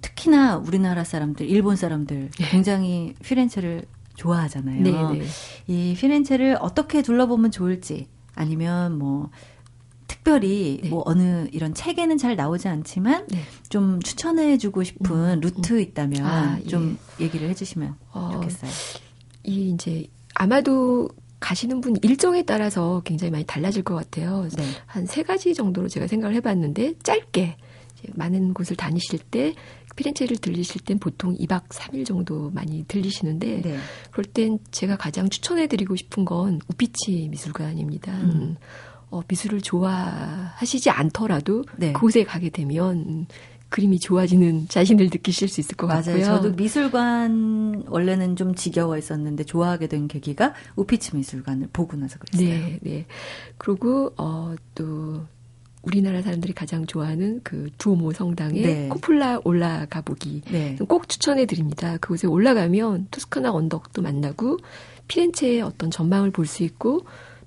[0.00, 2.48] 특히나 우리나라 사람들, 일본 사람들 네.
[2.48, 3.84] 굉장히 피렌체를
[4.14, 4.82] 좋아하잖아요.
[4.82, 5.26] 네, 네.
[5.66, 9.28] 이 피렌체를 어떻게 둘러보면 좋을지 아니면 뭐
[10.26, 10.88] 특별히 네.
[10.88, 13.38] 뭐 어느 이런 책에는 잘 나오지 않지만 네.
[13.68, 15.40] 좀 추천해주고 싶은 음, 음.
[15.40, 17.24] 루트 있다면 아, 좀 예.
[17.24, 18.70] 얘기를 해주시면 어, 좋겠어요.
[19.44, 21.08] 이 이제 아마도
[21.38, 24.48] 가시는 분 일정에 따라서 굉장히 많이 달라질 것 같아요.
[24.56, 24.64] 네.
[24.86, 27.56] 한세 가지 정도로 제가 생각을 해봤는데 짧게
[28.14, 29.54] 많은 곳을 다니실 때
[29.94, 33.78] 피렌체를 들리실 땐 보통 2박 3일 정도 많이 들리시는데 네.
[34.10, 38.12] 그럴 땐 제가 가장 추천해드리고 싶은 건 우피치 미술관입니다.
[38.12, 38.56] 음.
[39.16, 41.92] 어, 미술을 좋아하시지 않더라도 네.
[41.92, 43.26] 그곳에 가게 되면
[43.68, 46.02] 그림이 좋아지는 자신을 느끼실 수 있을 것 맞아요.
[46.04, 46.24] 같고요.
[46.24, 52.48] 저도 미술관 원래는 좀 지겨워 있었는데 좋아하게 된 계기가 우피치 미술관을 보고 나서 그랬어요.
[52.48, 53.06] 네, 네.
[53.58, 55.22] 그리고 어, 또
[55.82, 58.88] 우리나라 사람들이 가장 좋아하는 그 두오모 성당에 네.
[58.88, 60.76] 코플라 올라가 보기 네.
[60.88, 61.96] 꼭 추천해 드립니다.
[61.98, 64.58] 그곳에 올라가면 투스카나 언덕도 만나고
[65.08, 67.04] 피렌체의 어떤 전망을 볼 수 있고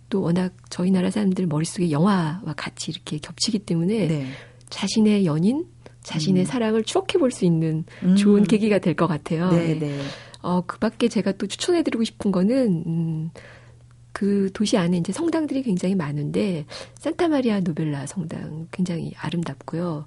[0.09, 4.25] 또 워낙 저희 나라 사람들 머릿속에 영화와 같이 이렇게 겹치기 때문에 네.
[4.69, 5.65] 자신의 연인,
[6.03, 6.45] 자신의 음.
[6.45, 8.15] 사랑을 추억해 볼 수 있는 음.
[8.15, 9.51] 좋은 계기가 될 것 같아요.
[9.51, 9.99] 네, 네, 네.
[10.41, 13.29] 어, 그 밖에 제가 또 추천해 드리고 싶은 거는, 음,
[14.11, 20.05] 그 도시 안에 이제 성당들이 굉장히 많은데, 산타 마리아 노벨라 성당 굉장히 아름답고요.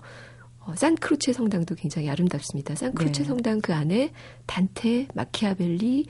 [0.61, 2.75] 어, 산크루체 성당도 굉장히 아름답습니다.
[2.75, 3.29] 산크루체 네.
[3.29, 4.13] 성당 그 안에
[4.47, 6.07] 단테, 마키아벨리,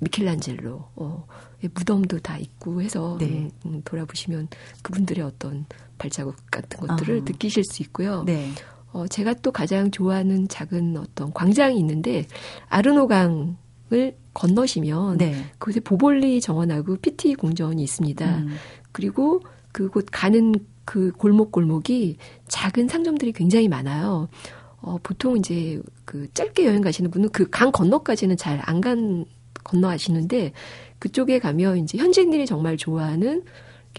[0.00, 1.26] 미켈란젤로, 어,
[1.74, 3.26] 무덤도 다 있고 해서 네.
[3.26, 4.48] 음, 음, 돌아보시면
[4.82, 5.66] 그분들의 어떤
[5.98, 7.24] 발자국 같은 것들을 아.
[7.24, 8.24] 느끼실 수 있고요.
[8.24, 8.50] 네.
[8.92, 12.26] 어, 제가 또 가장 좋아하는 작은 어떤 광장이 있는데
[12.68, 15.44] 아르노강을 건너시면 네.
[15.58, 18.38] 그곳에 보볼리 정원하고 피티 궁전이 있습니다.
[18.38, 18.56] 음.
[18.92, 19.40] 그리고
[19.72, 22.16] 그곳 가는 그 골목 골목이
[22.48, 24.28] 작은 상점들이 굉장히 많아요.
[24.80, 29.24] 어, 보통 이제 그 짧게 여행 가시는 분은 그 강 건너까지는 잘 안 간
[29.64, 30.52] 건너하시는데
[30.98, 33.44] 그쪽에 가면 이제 현지인들이 정말 좋아하는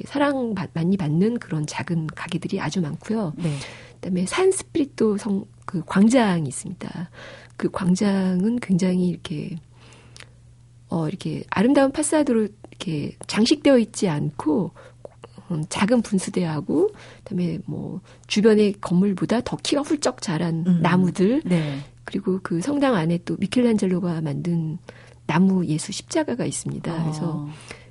[0.06, 3.34] 사랑 많이 받는 그런 작은 가게들이 아주 많고요.
[3.38, 3.56] 네.
[3.96, 7.10] 그다음에 산 스프리토 성그 광장이 있습니다.
[7.58, 9.56] 그 광장은 굉장히 이렇게
[10.90, 14.72] 어 이렇게 아름다운 파사드로 이렇게 장식되어 있지 않고
[15.52, 16.90] 음, 작은 분수대하고
[17.24, 20.80] 그다음에 뭐 주변의 건물보다 더 키가 훌쩍 자란 음.
[20.82, 21.80] 나무들 네.
[22.04, 24.78] 그리고 그 성당 안에 또 미켈란젤로가 만든
[25.26, 26.94] 나무 예수 십자가가 있습니다.
[26.94, 27.04] 어.
[27.04, 27.48] 그래서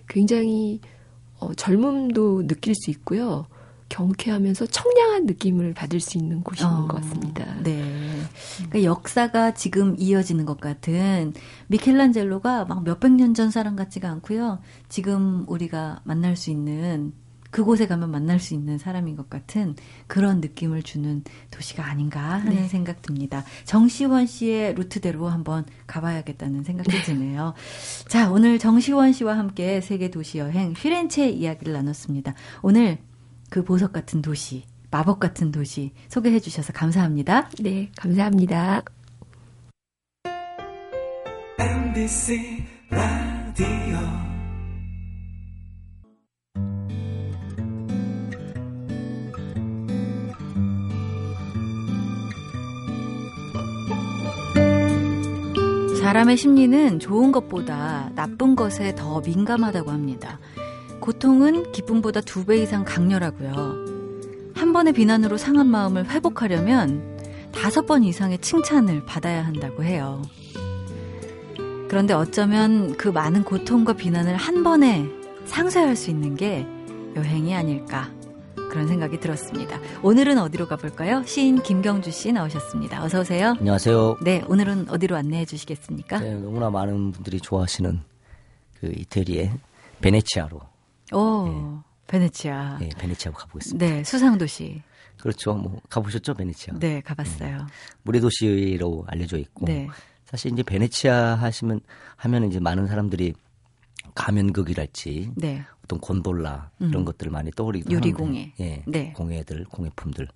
[0.08, 0.80] 굉장히
[1.38, 3.46] 어, 젊음도 느낄 수 있고요.
[3.88, 7.44] 경쾌하면서 청량한 느낌을 받을 수 있는 곳인 어, 것 같습니다.
[7.62, 7.82] 네.
[8.56, 11.34] 그러니까 역사가 지금 이어지는 것 같은
[11.66, 14.60] 미켈란젤로가 막 몇백 년 전 사람 같지가 않고요.
[14.88, 17.12] 지금 우리가 만날 수 있는
[17.52, 19.76] 그곳에 가면 만날 수 있는 사람인 것 같은
[20.08, 22.66] 그런 느낌을 주는 도시가 아닌가 하는 네.
[22.66, 23.44] 생각 듭니다.
[23.64, 27.02] 정시원 씨의 루트대로 한번 가봐야겠다는 생각이 네.
[27.02, 27.54] 드네요.
[28.08, 32.34] 자, 오늘 정시원 씨와 함께 세계 도시 여행 피렌체 이야기를 나눴습니다.
[32.62, 32.98] 오늘
[33.50, 37.50] 그 보석 같은 도시, 마법 같은 도시 소개해 주셔서 감사합니다.
[37.60, 38.82] 네, 감사합니다.
[41.58, 44.31] MBC 라디오
[56.12, 60.38] 사람의 심리는 좋은 것보다 나쁜 것에 더 민감하다고 합니다.
[61.00, 64.52] 고통은 기쁨보다 두 배 이상 강렬하고요.
[64.54, 67.18] 한 번의 비난으로 상한 마음을 회복하려면
[67.50, 70.20] 다섯 번 이상의 칭찬을 받아야 한다고 해요.
[71.88, 75.08] 그런데 어쩌면 그 많은 고통과 비난을 한 번에
[75.46, 76.66] 상쇄할 수 있는 게
[77.16, 78.10] 여행이 아닐까
[78.72, 79.78] 그런 생각이 들었습니다.
[80.02, 81.22] 오늘은 어디로 가볼까요?
[81.26, 83.04] 시인 김경주 씨 나오셨습니다.
[83.04, 83.54] 어서 오세요.
[83.58, 84.16] 안녕하세요.
[84.22, 86.20] 네, 오늘은 어디로 안내해 주시겠습니까?
[86.20, 88.00] 네, 너무나 많은 분들이 좋아하시는
[88.80, 89.52] 그 이태리의
[90.00, 90.58] 베네치아로.
[91.12, 91.82] 오, 네.
[92.06, 92.78] 베네치아.
[92.78, 93.86] 네, 베네치아로 가보겠습니다.
[93.86, 94.80] 네, 수상 도시.
[95.20, 95.52] 그렇죠.
[95.52, 96.78] 뭐 가보셨죠, 베네치아?
[96.78, 97.58] 네, 가봤어요.
[97.58, 97.64] 네.
[98.04, 99.66] 물의 도시로 알려져 있고.
[99.66, 99.86] 네.
[100.24, 101.80] 사실 이제 베네치아 하시면
[102.16, 103.34] 하면 이제 많은 사람들이
[104.14, 105.64] 가면극이랄지 네.
[105.84, 107.04] 어떤 곤돌라 이런 음.
[107.04, 109.12] 것들을 많이 떠올리기도 유리공예, 예, 네.
[109.12, 110.28] 공예들, 공예품들.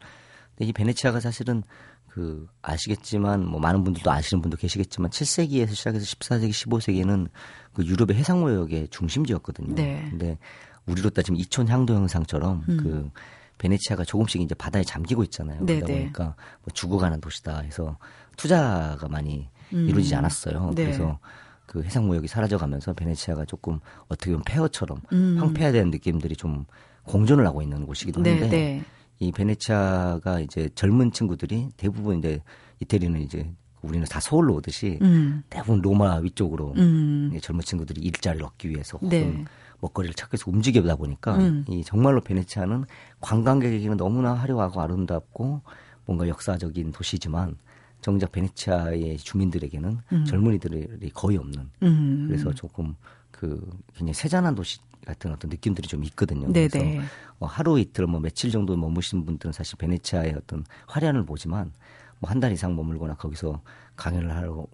[0.57, 1.63] 근데 이 베네치아가 사실은
[2.09, 7.29] 그 아시겠지만 뭐 많은 분들도 아시는 분도 계시겠지만 7세기에서 시작해서 14세기, 15세기에는
[7.75, 9.75] 그 유럽의 해상무역의 중심지였거든요.
[9.75, 10.07] 네.
[10.09, 10.39] 근데
[10.87, 12.77] 우리로 따지면 이촌 향도 영상처럼 음.
[12.79, 13.11] 그
[13.59, 15.65] 베네치아가 조금씩 이제 바다에 잠기고 있잖아요.
[15.65, 15.81] 네네.
[15.81, 15.99] 그러다 네.
[16.01, 16.25] 보니까
[16.63, 17.99] 뭐 죽어가는 도시다 해서
[18.39, 19.89] 투자가 많이 음.
[19.89, 20.73] 이루어지지 않았어요.
[20.75, 20.85] 네.
[20.85, 21.19] 그래서
[21.67, 25.37] 그 해상 무역이 사라져가면서 베네치아가 조금 어떻게 보면 폐허처럼 음.
[25.39, 26.65] 황폐화된 느낌들이 좀
[27.05, 28.85] 공존을 하고 있는 곳이기도 네, 한데 네, 네.
[29.19, 32.41] 이 베네치아가 이제 젊은 친구들이 대부분 이제
[32.81, 33.51] 이태리는 이제
[33.83, 35.43] 우리는 다 서울로 오듯이 음.
[35.49, 37.37] 대부분 로마 위쪽으로 음.
[37.41, 39.45] 젊은 친구들이 일자리를 얻기 위해서 혹은 네.
[39.81, 41.65] 먹거리를 찾기 위해서 움직이다 보니까 음.
[41.69, 42.85] 이 정말로 베네치아는
[43.21, 45.63] 관광객에게는 너무나 화려하고 아름답고
[46.05, 47.57] 뭔가 역사적인 도시지만
[48.01, 50.25] 정작 베네치아의 주민들에게는 음.
[50.25, 52.25] 젊은이들이 거의 없는 음.
[52.29, 52.95] 그래서 조금
[53.31, 56.53] 그 굉장히 세잔한 도시 같은 어떤 느낌들이 좀 있거든요.
[56.53, 56.69] 네네.
[56.69, 57.01] 그래서
[57.39, 61.73] 뭐 하루 이틀 뭐 며칠 정도 머무신 분들은 사실 베네치아의 어떤 화려함을 보지만
[62.21, 63.61] 뭐 한 달 이상 머물거나 거기서
[63.97, 64.67] 강연을 하러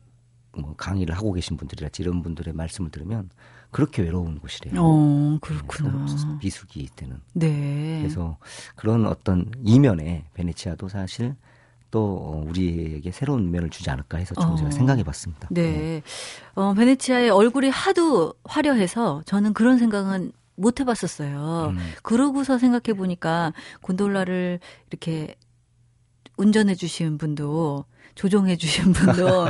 [0.57, 3.31] 뭐 강의를 하고 계신 분들이랄지 이런 분들의 말씀을 들으면
[3.71, 4.75] 그렇게 외로운 곳이래요.
[4.79, 6.05] 어, 그렇구나.
[6.07, 7.21] 네, 비수기 때는.
[7.33, 7.99] 네.
[8.03, 8.37] 그래서
[8.77, 11.35] 그런 어떤 이면에 베네치아도 사실
[11.93, 14.57] 또 우리에게 새로운 면을 주지 않을까 해서 좀 어.
[14.57, 15.47] 제가 생각해 봤습니다.
[15.51, 15.63] 네.
[15.63, 16.03] 네.
[16.55, 21.75] 어, 베네치아의 얼굴이 하도 화려해서 저는 그런 생각은 못 해봤었어요.
[21.75, 21.79] 음.
[22.03, 23.53] 그러고서 생각해 보니까
[23.83, 24.59] 곤돌라를
[24.91, 25.37] 이렇게
[26.39, 29.47] 운전해 주신 분도 조종해 주신 분도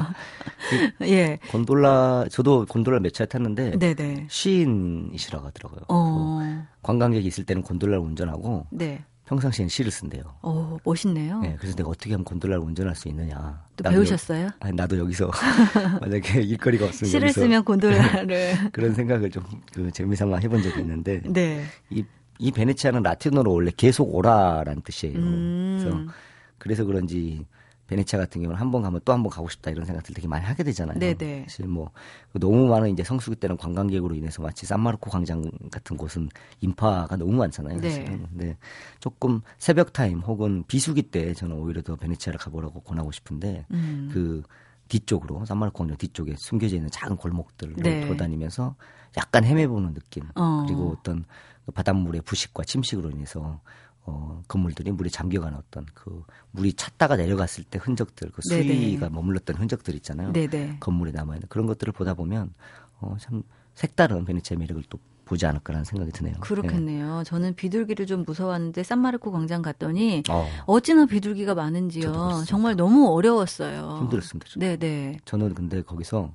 [1.02, 4.26] 예 곤돌라 저도 곤돌라 몇 차례 탔는데 네네.
[4.28, 5.80] 시인이시라고 하더라고요.
[5.88, 6.38] 어.
[6.40, 9.04] 그 관광객이 있을 때는 곤돌라를 운전하고 네.
[9.32, 10.22] 평상시엔 시를 쓴대요.
[10.42, 11.40] 어, 멋있네요.
[11.40, 13.64] 네, 그래서 내가 어떻게 하면 곤돌라를 운전할 수 있느냐.
[13.76, 14.50] 또 배우셨어요?
[14.60, 15.30] 아니, 나도 여기서
[16.02, 19.42] 만약에 일거리가 없으면 시를 쓰면 곤돌라를 그런 생각을 좀
[19.72, 21.64] 그 재미삼아 해본 적이 있는데 네.
[21.88, 22.04] 이,
[22.38, 25.16] 이 베네치아는 라틴어로 원래 계속 오라라는 뜻이에요.
[25.18, 25.78] 음.
[25.80, 26.12] 그래서
[26.58, 27.46] 그래서 그런지
[27.92, 30.44] 베네치아 같은 경우는 한 번 가면 또 한 번 가고 싶다 이런 생각들 되게 많이
[30.44, 30.98] 하게 되잖아요.
[30.98, 31.44] 네네.
[31.48, 31.90] 사실 뭐
[32.32, 36.28] 너무 많은 이제 성수기 때는 관광객으로 인해서 마치 산마르코 광장 같은 곳은
[36.60, 37.80] 인파가 너무 많잖아요.
[37.80, 37.90] 네.
[37.90, 38.18] 사실은.
[38.18, 38.26] 네.
[38.30, 38.56] 근데
[39.00, 44.08] 조금 새벽 타임 혹은 비수기 때 저는 오히려 더 베네치아를 가보라고 권하고 싶은데 음.
[44.12, 44.42] 그
[44.88, 48.00] 뒤쪽으로 산마르코 광장 뒤쪽에 숨겨져 있는 작은 골목들을 네.
[48.06, 48.74] 돌아다니면서
[49.16, 50.64] 약간 헤매보는 느낌 어.
[50.66, 51.24] 그리고 어떤
[51.64, 53.60] 그 바닷물의 부식과 침식으로 인해서
[54.04, 59.10] 어, 건물들이 물에 잠겨가는 어떤 그 물이 찼다가 내려갔을 때 흔적들, 그 수위가.
[59.10, 60.32] 머물렀던 흔적들 있잖아요.
[60.32, 60.78] 네네.
[60.80, 62.52] 건물에 남아있는 그런 것들을 보다 보면
[63.00, 63.42] 어, 참
[63.74, 66.34] 색다른 베네치아 매력을 또 보지 않을까라는 생각이 드네요.
[66.40, 67.18] 그렇겠네요.
[67.18, 67.24] 네.
[67.24, 70.80] 저는 비둘기를 좀 무서워하는데 산마르코 광장 갔더니 어.
[70.80, 72.42] 찌나 비둘기가 많은지요.
[72.46, 73.98] 정말 너무 어려웠어요.
[74.00, 74.50] 힘들었습니다.
[74.50, 74.78] 저는.
[74.78, 75.20] 네네.
[75.24, 76.34] 저는 근데 거기서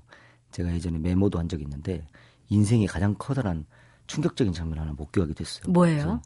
[0.51, 2.07] 제가 예전에 메모도 한 적이 있는데
[2.49, 3.65] 인생이 가장 커다란
[4.07, 5.69] 충격적인 장면 하나 목격하게 됐어요.
[5.71, 6.21] 뭐예요?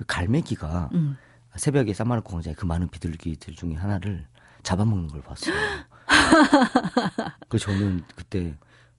[0.00, 1.18] 그 갈매기가 음.
[1.56, 4.26] 새벽에 산마르코 광장에 그 많은 비둘기들 중에 하나를
[4.62, 5.54] 잡아먹는 걸 봤어요.
[7.50, 8.56] 그 저는 그때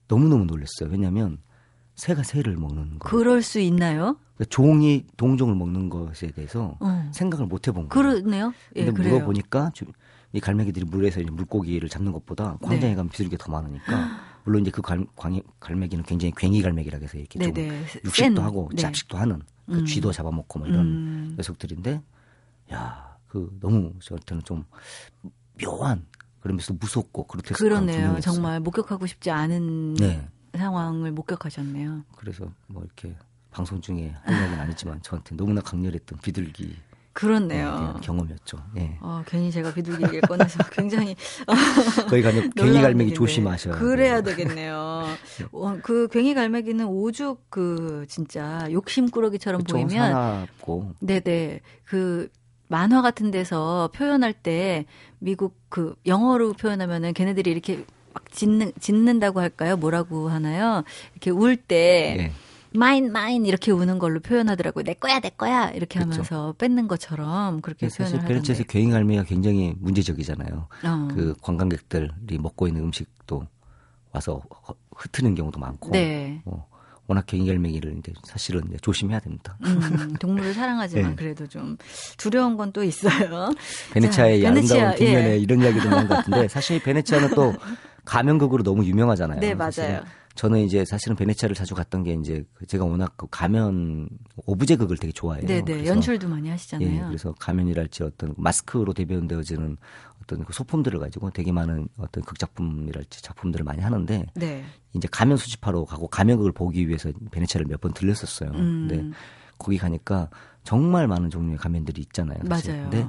[0.08, 0.90] 너무너무 놀랐어요.
[0.92, 1.40] 왜냐하면
[1.96, 3.10] 새가 새를 먹는 거.
[3.10, 4.18] 그럴 수 있나요?
[4.36, 7.10] 그러니까 종이 동종을 먹는 것에 대해서 어.
[7.12, 7.90] 생각을 못 해본 거예요.
[7.90, 8.54] 그러네요.
[8.76, 9.14] 예, 근데 그래요.
[9.16, 9.72] 물어보니까
[10.34, 12.96] 이 갈매기들이 물에서 물고기를 잡는 것보다 광장에 네.
[12.96, 17.40] 가면 비둘기가 더 많으니까 물론 이제 그 갈, 광, 갈매기는 굉장히 괭이 갈매기라 해서 이렇게
[17.40, 17.54] 네네.
[17.54, 17.86] 좀 네.
[18.06, 18.38] 육식도 센.
[18.38, 18.82] 하고 네.
[18.84, 19.86] 잡식도 하는 그 음.
[19.86, 21.36] 쥐도 잡아먹고 뭐 이런 음.
[21.38, 22.02] 녀석들인데
[22.74, 24.66] 야 그 너무 저한테는 좀
[25.64, 26.06] 묘한
[26.42, 28.20] 그러면서 무섭고 그렇게 그러네요.
[28.20, 30.28] 정말 목격하고 싶지 않은 네.
[30.58, 32.04] 상황을 목격하셨네요.
[32.18, 33.16] 그래서 뭐 이렇게
[33.50, 36.76] 방송 중에 할 이야기는 아니지만 저한테 너무나 강렬했던 비둘기
[37.14, 38.00] 그렇네요.
[38.02, 38.58] 경험이었죠.
[38.78, 38.98] 예.
[39.02, 41.16] 어, 괜히 제가 비둘기 얘기를 꺼내서 굉장히
[42.08, 45.18] 거기 가면 괭이 갈매기 조심하셔야 그래야 되겠네요.
[45.40, 45.46] 네.
[45.52, 50.94] 어, 그 괭이 갈매기는 오죽 그 진짜 욕심꾸러기처럼 그쵸, 보이면 사납고.
[51.00, 52.30] 네네 그
[52.68, 54.86] 만화 같은 데서 표현할 때
[55.20, 59.76] 미국 그 영어로 표현하면은 걔네들이 이렇게 막 짖는 짖는다고 할까요?
[59.76, 60.84] 뭐라고 하나요?
[61.14, 62.32] 이렇게 울때 네.
[62.74, 64.84] 마인 마인 이렇게 우는 걸로 표현하더라고요.
[64.84, 66.14] 내 거야 내 거야 이렇게 그렇죠.
[66.14, 70.68] 하면서 뺏는 것처럼 그렇게 표현을 사실 베네치에서 괭이 갈매기가 굉장히 문제적이잖아요.
[70.86, 71.08] 어.
[71.14, 73.46] 그 관광객들이 먹고 있는 음식도
[74.14, 74.42] 와서
[74.96, 75.92] 흩트는 경우도 많고.
[75.92, 76.42] 네.
[76.46, 76.68] 어,
[77.08, 79.58] 워낙 괭이 갈매기를 이제 사실은 이제 조심해야 됩니다.
[79.66, 81.16] 음, 동물을 사랑하지만 네.
[81.18, 81.76] 그래도 좀
[82.18, 83.52] 두려운 건 또 있어요.
[83.94, 85.38] 베네치아의 자, 아름다운 뒷면에 예.
[85.38, 87.54] 이런 이야기도 많은 것 같은데 사실 베네치아는 또
[88.06, 89.42] 가면극으로 너무 유명하잖아요.
[89.42, 90.04] 네, 맞아요.
[90.36, 94.10] 저는 이제 사실은 베네치아를 자주 갔던 게 이제 그 제가 워낙 그 가면
[94.46, 95.46] 오브제 극을 되게 좋아해요.
[95.46, 95.86] 네네 네.
[95.88, 96.90] 연출도 많이 하시잖아요.
[96.90, 99.78] 예, 그래서 가면이랄지 어떤 마스크로 대변되어지는
[100.24, 104.64] 어떤 그 소품들을 가지고 되게 많은 어떤 극작품이랄지 작품들을 많이 하는데 네.
[104.94, 108.52] 이제 가면 수집하러 가고 가면극을 보기 위해서 베네치아를 몇 번 들렸었어요.
[108.52, 108.88] 음.
[108.88, 109.10] 근데
[109.58, 110.30] 거기 가니까
[110.64, 112.38] 정말 많은 종류의 가면들이 있잖아요.
[112.48, 112.72] 사실.
[112.74, 112.90] 맞아요.
[112.90, 113.08] 근데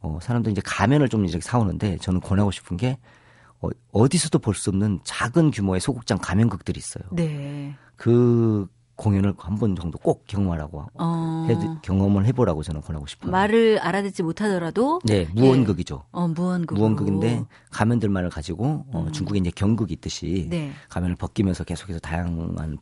[0.00, 2.98] 어, 사람들이 이제 가면을 좀 이렇게 사오는데 저는 권하고 싶은 게
[3.62, 7.04] 어, 어디서도 볼 수 없는 작은 규모의 소극장 가면극들이 있어요.
[7.12, 7.74] 네.
[7.96, 11.46] 그 공연을 한 번 정도 꼭 경험하라고 어.
[11.48, 13.30] 해, 경험을 해보라고 저는 권하고 싶어요.
[13.32, 16.02] 말을 알아듣지 못하더라도 네 무언극이죠.
[16.04, 16.08] 예.
[16.12, 19.12] 어 무언극 무언극인데 가면들만을 가지고 어, 음.
[19.12, 20.72] 중국에 이제 경극이 있듯이 네.
[20.88, 22.78] 가면을 벗기면서 계속해서 다양한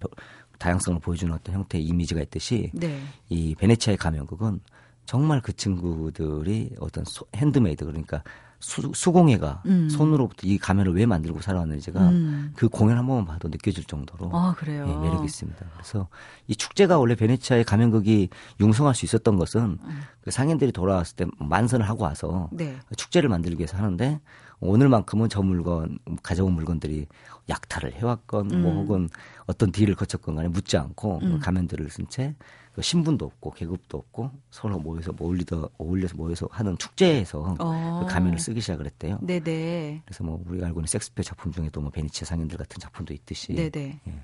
[0.58, 3.00] 다양성을 보여주는 어떤 형태의 이미지가 있듯이 네.
[3.28, 4.60] 이 베네치아의 가면극은
[5.06, 8.22] 정말 그 친구들이 어떤 소, 핸드메이드 그러니까
[8.60, 9.88] 수, 수공예가 음.
[9.88, 12.52] 손으로부터 이 가면을 왜 만들고 살아왔는지가 음.
[12.54, 14.86] 그 공연 한 번만 봐도 느껴질 정도로 아, 그래요?
[14.86, 15.66] 예, 매력이 있습니다.
[15.72, 16.08] 그래서
[16.46, 18.28] 이 축제가 원래 베네치아의 가면극이
[18.60, 20.00] 융성할 수 있었던 것은 음.
[20.20, 22.76] 그 상인들이 돌아왔을 때 만선을 하고 와서 네.
[22.96, 24.20] 축제를 만들기 위해서 하는데
[24.60, 27.06] 오늘만큼은 저 물건 가져온 물건들이
[27.48, 28.76] 약탈을 해왔건 뭐 음.
[28.76, 29.08] 혹은
[29.46, 31.38] 어떤 deal을 거쳤건 간에 묻지 않고 음.
[31.40, 32.34] 가면들을 쓴 채
[32.80, 38.00] 그 신분도 없고 계급도 없고 서로 모여서 어울리더 어울려서 모여서 하는 축제에서 어.
[38.06, 39.18] 그 가면을 쓰기 시작을 했대요.
[39.20, 40.00] 네네.
[40.06, 43.52] 그래서 뭐 우리가 알고 있는 섹스피어 작품 중에도 뭐 베네치아 상인들 같은 작품도 있듯이.
[43.54, 44.00] 네네.
[44.08, 44.22] 예.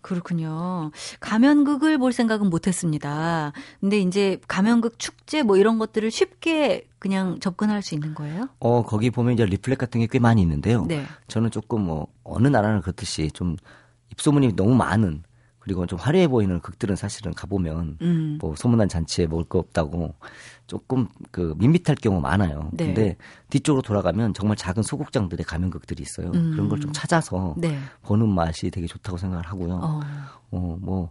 [0.00, 0.90] 그렇군요.
[1.20, 3.52] 가면극을 볼 생각은 못했습니다.
[3.80, 8.48] 근데 이제 가면극 축제 뭐 이런 것들을 쉽게 그냥 접근할 수 있는 거예요?
[8.58, 10.84] 어 거기 보면 이제 리플렛 같은 게 꽤 많이 있는데요.
[10.86, 11.04] 네.
[11.28, 13.56] 저는 조금 뭐 어느 나라는 그렇듯이 좀
[14.10, 15.22] 입소문이 너무 많은
[15.64, 18.36] 그리고 좀 화려해 보이는 극들은 사실은 가보면 음.
[18.38, 20.14] 뭐 소문난 잔치에 먹을 거 없다고
[20.66, 22.68] 조금 그 밋밋할 경우 많아요.
[22.74, 22.84] 네.
[22.86, 23.16] 근데
[23.48, 26.26] 뒤쪽으로 돌아가면 정말 작은 소극장들의 가면극들이 있어요.
[26.34, 26.50] 음.
[26.52, 27.78] 그런 걸 좀 찾아서 네.
[28.02, 29.74] 보는 맛이 되게 좋다고 생각을 하고요.
[29.82, 30.00] 어,
[30.50, 31.10] 어 뭐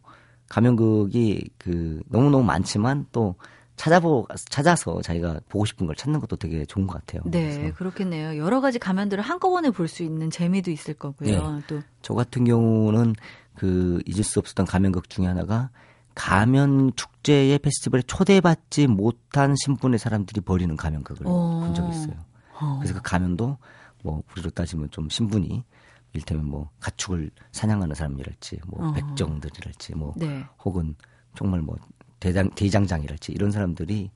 [0.50, 3.34] 가면극이 그 너무너무 많지만 또
[3.76, 7.24] 찾아보 찾아서 자기가 보고 싶은 걸 찾는 것도 되게 좋은 것 같아요.
[7.26, 7.76] 네, 그래서.
[7.76, 8.38] 그렇겠네요.
[8.38, 11.54] 여러 가지 가면들을 한꺼번에 볼 수 있는 재미도 있을 거고요.
[11.56, 11.62] 네.
[11.68, 13.16] 또저 같은 경우는
[13.56, 15.70] 그 잊을 수 없었던 가면극 중에 하나가
[16.16, 21.62] 가면 축제의 페스티벌에 초대받지 못한 신분의 사람들이 벌이는 가면극을 어.
[21.66, 22.16] 본 적이 있어요.
[22.60, 22.78] 어.
[22.80, 23.58] 그래서 그 가면도
[24.04, 25.64] 뭐 우리로 따지면 좀 신분이
[26.14, 28.94] 일테면 뭐 가축을 사냥하는 사람이랄지 뭐 어.
[28.94, 30.46] 백정들이랄지 뭐 네.
[30.64, 30.96] 혹은
[31.36, 31.76] 정말 뭐
[32.20, 34.12] 대장 대장장이랄지 이런 사람들이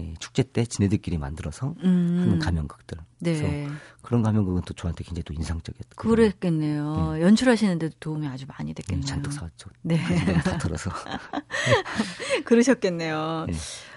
[0.00, 2.18] 예, 축제 때 지네들끼리 만들어서 음.
[2.20, 2.98] 하는 가면극들.
[3.20, 3.38] 네.
[3.38, 5.90] 그래서 그런 가면극은 또 저한테 굉장히 또 인상적이었던.
[5.96, 7.12] 그랬겠네요.
[7.14, 7.22] 네.
[7.22, 9.02] 연출하시는데도 도움이 아주 많이 됐겠네요.
[9.02, 9.70] 네, 잔뜩 사왔죠.
[9.82, 9.96] 네.
[10.42, 10.90] 다 털어서.
[12.44, 13.46] 그러셨겠네요.
[13.48, 13.54] 네.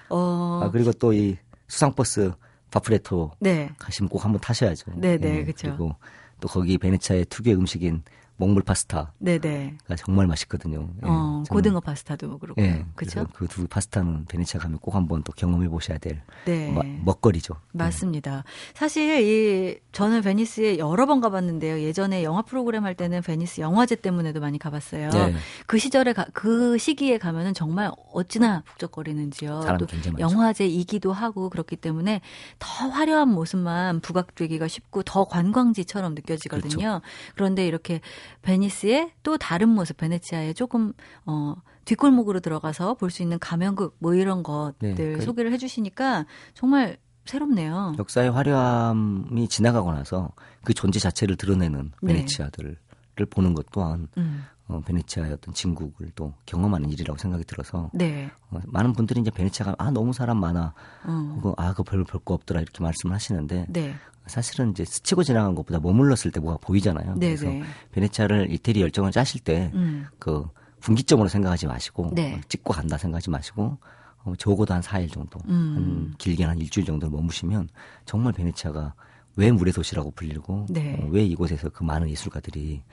[0.09, 0.61] 어...
[0.63, 2.31] 아, 그리고 또 이 수상버스
[2.71, 3.69] 바프레토 네.
[3.77, 4.91] 가시면 꼭 한번 타셔야죠.
[4.95, 5.67] 네네, 네, 그렇죠.
[5.67, 5.95] 그리고
[6.39, 8.03] 또 거기 베네차의 특유의 음식인
[8.37, 9.13] 먹물 파스타.
[9.17, 9.77] 네네.
[9.97, 10.89] 정말 맛있거든요.
[11.03, 12.61] 예, 어, 고등어 파스타도 그렇고.
[12.61, 13.25] 예, 그렇죠.
[13.33, 16.71] 그 두 파스타는 베네치아 가면 꼭 한번 또 경험해 보셔야 될 네.
[17.03, 17.55] 먹거리죠.
[17.71, 17.85] 네.
[17.85, 18.35] 맞습니다.
[18.35, 18.73] 네.
[18.75, 21.81] 사실 이 저는 베니스에 여러 번 가봤는데요.
[21.81, 25.09] 예전에 영화 프로그램 할 때는 베니스 영화제 때문에도 많이 가봤어요.
[25.09, 25.35] 네.
[25.65, 29.61] 그 시절에 가, 그 시기에 가면은 정말 어찌나 북적거리는지요.
[29.79, 29.87] 또
[30.19, 32.21] 영화제이기도 하고 그렇기 때문에
[32.59, 36.77] 더 화려한 모습만 부각되기가 쉽고 더 관광지처럼 느껴지거든요.
[36.77, 37.01] 그렇죠.
[37.35, 38.01] 그런데 이렇게
[38.41, 40.93] 베니스의 또 다른 모습, 베네치아의 조금
[41.25, 46.97] 어 뒷골목으로 들어가서 볼 수 있는 가면극 뭐 이런 것들 네, 그 소개를 해주시니까 정말
[47.25, 47.95] 새롭네요.
[47.97, 50.31] 역사의 화려함이 지나가고 나서
[50.63, 52.13] 그 존재 자체를 드러내는 네.
[52.13, 52.77] 베네치아들을
[53.17, 53.25] 네.
[53.25, 54.43] 보는 것 또한 음.
[54.67, 58.29] 어, 베네치아의 어떤 진국을 또 경험하는 일이라고 생각이 들어서 네.
[58.51, 60.73] 어, 많은 분들이 이제 베네치아가 아 너무 사람 많아
[61.05, 61.33] 어.
[61.37, 63.95] 혹은 아 그거 별로 볼거 없더라 이렇게 말씀을 하시는데 네.
[64.27, 67.15] 사실은 이제 스치고 지나간 것보다 머물렀을 때 뭐가 보이잖아요.
[67.15, 67.63] 네 그래서 네.
[67.91, 70.05] 베네치아를 이태리 열정을 짜실 때그 음.
[70.19, 70.45] 그
[70.79, 72.35] 분기점으로 생각하지 마시고 네.
[72.35, 73.77] 어, 찍고 간다 생각하지 마시고
[74.23, 75.73] 어, 적어도 한 4일 정도, 음.
[75.75, 77.69] 한 길게 한 일주일 정도 머무시면
[78.05, 78.93] 정말 베네치아가
[79.37, 80.97] 왜 물의 도시라고 불리고 네.
[80.99, 82.83] 어, 왜 이곳에서 그 많은 예술가들이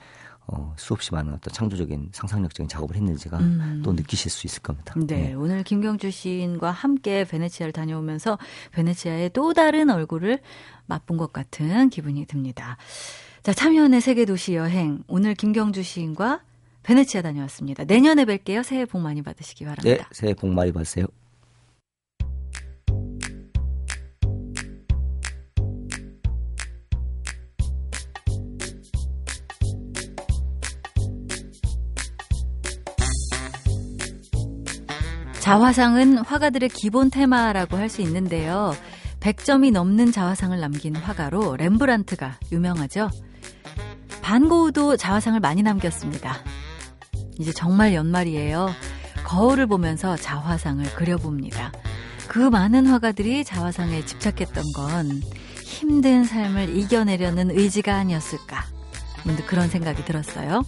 [0.47, 3.81] 어, 수없이 많은 어떤 창조적인 상상력적인 작업을 했는지가 음.
[3.83, 4.93] 또 느끼실 수 있을 겁니다.
[4.95, 8.37] 네, 네, 오늘 김경주 시인과 함께 베네치아를 다녀오면서
[8.73, 10.39] 베네치아의 또 다른 얼굴을
[10.85, 12.77] 맛본 것 같은 기분이 듭니다.
[13.41, 16.41] 자, 참여연의 세계 도시 여행 오늘 김경주 시인과
[16.83, 17.83] 베네치아 다녀왔습니다.
[17.85, 18.63] 내년에 뵐게요.
[18.63, 20.03] 새해 복 많이 받으시기 바랍니다.
[20.03, 21.07] 네, 새해 복 많이 받으세요.
[35.45, 38.73] 자화상은 화가들의 기본 테마라고 할 수 있는데요.
[39.19, 43.11] 100점이 넘는 자화상을 남긴 화가로 렘브란트가 유명하죠.
[44.23, 46.37] 반고우도 자화상을 많이 남겼습니다.
[47.37, 48.71] 이제 정말 연말이에요.
[49.23, 51.71] 거울을 보면서 자화상을 그려봅니다.
[52.27, 55.21] 그 많은 화가들이 자화상에 집착했던 건
[55.63, 58.74] 힘든 삶을 이겨내려는 의지가 아니었을까.
[59.25, 60.63] 문득 그런 생각이 들었어요.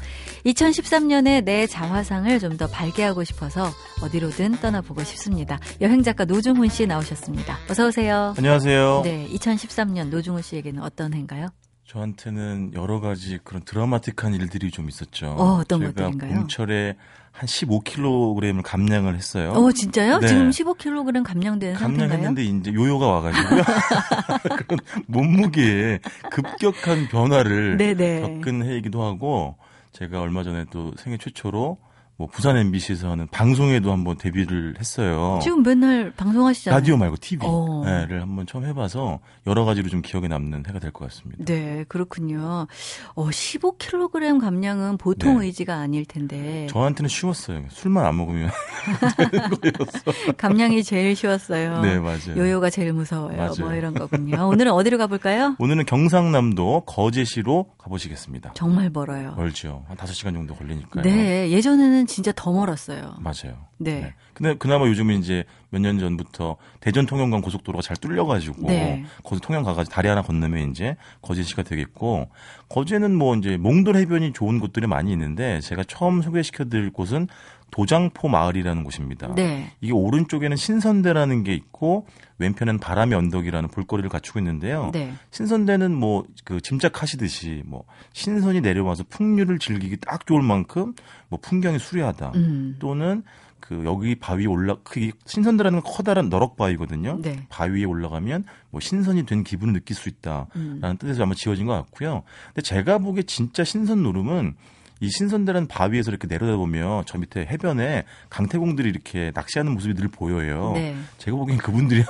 [0.46, 5.60] 2013년에 내 자화상을 좀 더 발견하고 싶어서 어디로든 떠나보고 싶습니다.
[5.80, 7.60] 여행 작가 노중훈 씨 나오셨습니다.
[7.70, 8.34] 어서 오세요.
[8.36, 9.02] 안녕하세요.
[9.04, 11.50] 네, 2013년 노중훈 씨에게는 어떤 해인가요?
[11.88, 15.28] 저한테는 여러 가지 그런 드라마틱한 일들이 좀 있었죠.
[15.28, 16.34] 어, 어떤 것들인가요?
[16.34, 16.98] 봄철에
[17.32, 19.52] 한 15kg을 감량을 했어요.
[19.52, 20.20] 어, 진짜요?
[20.20, 20.28] 네.
[20.28, 22.10] 지금 15kg 감량된 상태인가요?
[22.10, 23.62] 감량했는데 이제 요요가 와가지고요.
[24.68, 28.22] 그런 몸무게에 급격한 변화를 네네.
[28.22, 29.56] 겪은 해이기도 하고
[29.94, 31.78] 제가 얼마 전에 또 생애 최초로
[32.20, 35.40] 뭐 부산 MBC에서 하는 방송에도 한번 데뷔를 했어요.
[35.44, 36.80] 지금 맨날 방송하시잖아요.
[36.80, 37.84] 라디오 말고 TV를 어.
[37.86, 41.46] 네, 한번 처음 해봐서 여러 가지로 좀 기억에 남는 해가 될 것 같습니다.
[41.46, 42.66] 네, 그렇군요.
[43.14, 45.46] 어, 15kg 감량은 보통 네.
[45.46, 46.66] 의지가 아닐 텐데.
[46.72, 47.66] 저한테는 쉬웠어요.
[47.70, 48.50] 술만 안 먹으면.
[50.38, 51.82] 감량이 제일 쉬웠어요.
[51.82, 52.36] 네, 맞아요.
[52.36, 53.28] 요요가 제일 무서워요.
[53.36, 53.54] 뭐 맞아요.
[53.60, 54.48] 뭐 이런 거군요.
[54.50, 55.56] 오늘은 어디로 가볼까요?
[55.60, 58.54] 오늘은 경상남도 거제시로 가보시겠습니다.
[58.56, 59.34] 정말 멀어요.
[59.38, 59.86] 멀죠.
[59.88, 61.04] 한 5시간 정도 걸리니까요.
[61.04, 63.16] 네, 예전에는 진짜 더 멀었어요.
[63.20, 63.68] 맞아요.
[63.78, 64.02] 네.
[64.02, 64.16] 네.
[64.38, 69.04] 근데 그나마 요즘은 이제 몇 년 전부터 대전 통영간 고속도로가 잘 뚫려가지고 네.
[69.24, 72.30] 거기 통영 가가지고 다리 하나 건너면 이제 거제시가 되겠고
[72.70, 77.28] 거제는 뭐 이제 몽돌 해변이 좋은 곳들이 많이 있는데 제가 처음 소개시켜드릴 곳은
[77.72, 79.36] 도장포 마을이라는 곳입니다.
[79.36, 79.72] 네.
[79.82, 84.92] 이게 오른쪽에는 신선대라는 게 있고 왼편은 바람의 언덕이라는 볼거리를 갖추고 있는데요.
[84.94, 85.14] 네.
[85.32, 90.94] 신선대는 뭐 그 짐작하시듯이 뭐 신선이 내려와서 풍류를 즐기기 딱 좋을 만큼
[91.28, 92.32] 뭐 풍경이 수려하다.
[92.36, 92.78] 음.
[92.80, 93.24] 또는
[93.60, 97.20] 그 여기 바위 올라 그 신선대라는 커다란 너럭 바위거든요.
[97.22, 97.46] 네.
[97.50, 100.98] 바위에 올라가면 뭐 신선이 된 기분을 느낄 수 있다라는 음.
[101.00, 102.24] 뜻에서 아마 지어진 것 같고요.
[102.48, 104.56] 근데 제가 보기에 진짜 신선 노름은
[105.00, 110.72] 이 신선대라는 바위에서 이렇게 내려다보면 저 밑에 해변에 강태공들이 이렇게 낚시하는 모습이 늘 보여요.
[110.74, 110.96] 네.
[111.18, 112.04] 제가 보기엔 그분들이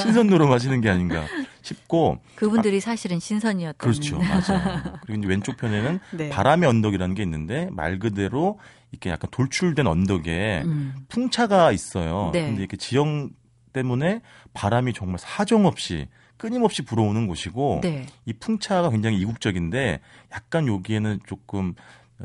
[0.00, 1.24] 신선 노름 하시는 게 아닌가
[1.62, 4.82] 싶고 그분들이 아, 사실은 신선이었던 그렇죠, 맞아요.
[5.04, 6.28] 그리고 이제 왼쪽 편에는 네.
[6.30, 8.58] 바람의 언덕이라는 게 있는데 말 그대로
[8.92, 10.94] 이렇게 약간 돌출된 언덕에 음.
[11.08, 12.30] 풍차가 있어요.
[12.32, 12.42] 네.
[12.42, 13.30] 근데 이렇게 지형
[13.72, 14.20] 때문에
[14.54, 18.06] 바람이 정말 사정없이 끊임없이 불어오는 곳이고 네.
[18.24, 20.00] 이 풍차가 굉장히 이국적인데
[20.32, 21.74] 약간 여기에는 조금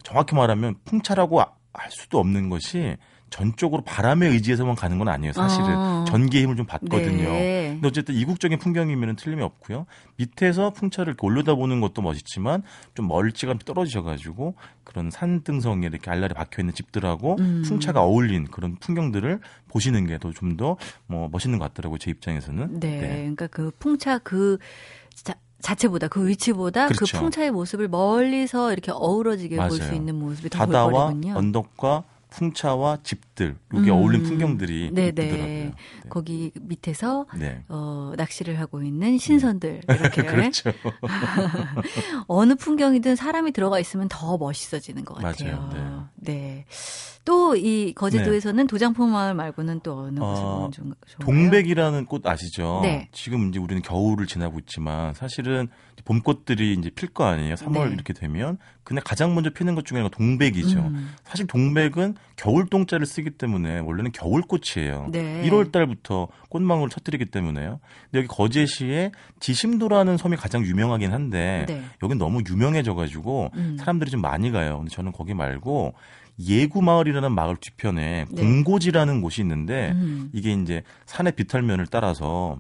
[0.04, 2.98] 정확히 말하면 풍차라고 할 수도 없는 것이
[3.32, 5.34] 전적으로 바람에 의지해서만 가는 건 아니에요.
[5.34, 6.06] 사실은 아.
[6.08, 7.24] 전기의 힘을 좀 받거든요.
[7.32, 7.70] 네.
[7.74, 9.86] 근데 어쨌든 이국적인 풍경이면 틀림이 없고요.
[10.18, 12.62] 밑에서 풍차를 올려다보는 것도 멋있지만
[12.94, 17.64] 좀 멀찌감치 떨어지셔가지고 그런 산등성에 이렇게 알날에 박혀 있는 집들하고 음.
[17.66, 19.40] 풍차가 어울린 그런 풍경들을
[19.70, 20.78] 보시는 게 더 좀 더
[21.08, 21.98] 뭐 멋있는 것 같더라고요.
[21.98, 22.80] 제 입장에서는.
[22.82, 23.00] 네.
[23.00, 23.08] 네.
[23.20, 24.58] 그러니까 그 풍차 그
[25.16, 27.18] 자, 자체보다 그 위치보다 그 그렇죠.
[27.18, 31.38] 그 풍차의 모습을 멀리서 이렇게 어우러지게 볼 수 있는 모습이 더 바다와 볼거리군요.
[31.38, 33.96] 언덕과 풍차와 집들 이게 음.
[33.96, 35.12] 어울린 풍경들이 네네.
[35.12, 35.72] 네.
[36.10, 37.64] 거기 밑에서 네.
[37.68, 39.96] 어, 낚시를 하고 있는 신선들 네.
[40.00, 40.72] 이렇게 그렇죠.
[42.28, 45.58] 어느 풍경이든 사람이 들어가 있으면 더 멋있어지는 것 같아요.
[45.58, 46.10] 맞아요.
[46.16, 46.66] 네.
[47.24, 48.68] 또 이 거제도에서는 네.
[48.68, 50.96] 도장포 마을 말고는 또 어느 곳을 어, 보면 좋은가요?
[51.20, 52.80] 동백이라는 꽃 아시죠?
[52.84, 53.10] 네.
[53.12, 55.68] 지금 이제 우리는 겨울을 지나고 있지만 사실은
[56.06, 57.56] 봄꽃들이 이제 필 거 아니에요.
[57.56, 57.94] 3월 네.
[57.94, 58.58] 이렇게 되면.
[58.84, 60.80] 근데 가장 먼저 피는 것 중에 하나가 동백이죠.
[60.80, 61.14] 음.
[61.24, 65.10] 사실 동백은 겨울 동자를 쓰기 때문에 원래는 겨울꽃이에요.
[65.12, 65.44] 네.
[65.48, 67.80] 1월 달부터 꽃망울을 터뜨리기 때문에요.
[68.06, 71.84] 근데 여기 거제시에 지심도라는 섬이 가장 유명하긴 한데 네.
[72.02, 73.78] 여긴 너무 유명해져 가지고 음.
[73.78, 74.78] 사람들이 좀 많이 가요.
[74.78, 75.94] 근데 저는 거기 말고
[76.40, 78.42] 예구마을이라는 마을 뒤편에 네.
[78.42, 80.30] 공고지라는 곳이 있는데 음.
[80.34, 82.60] 이게 이제 산의 비탈면을 따라서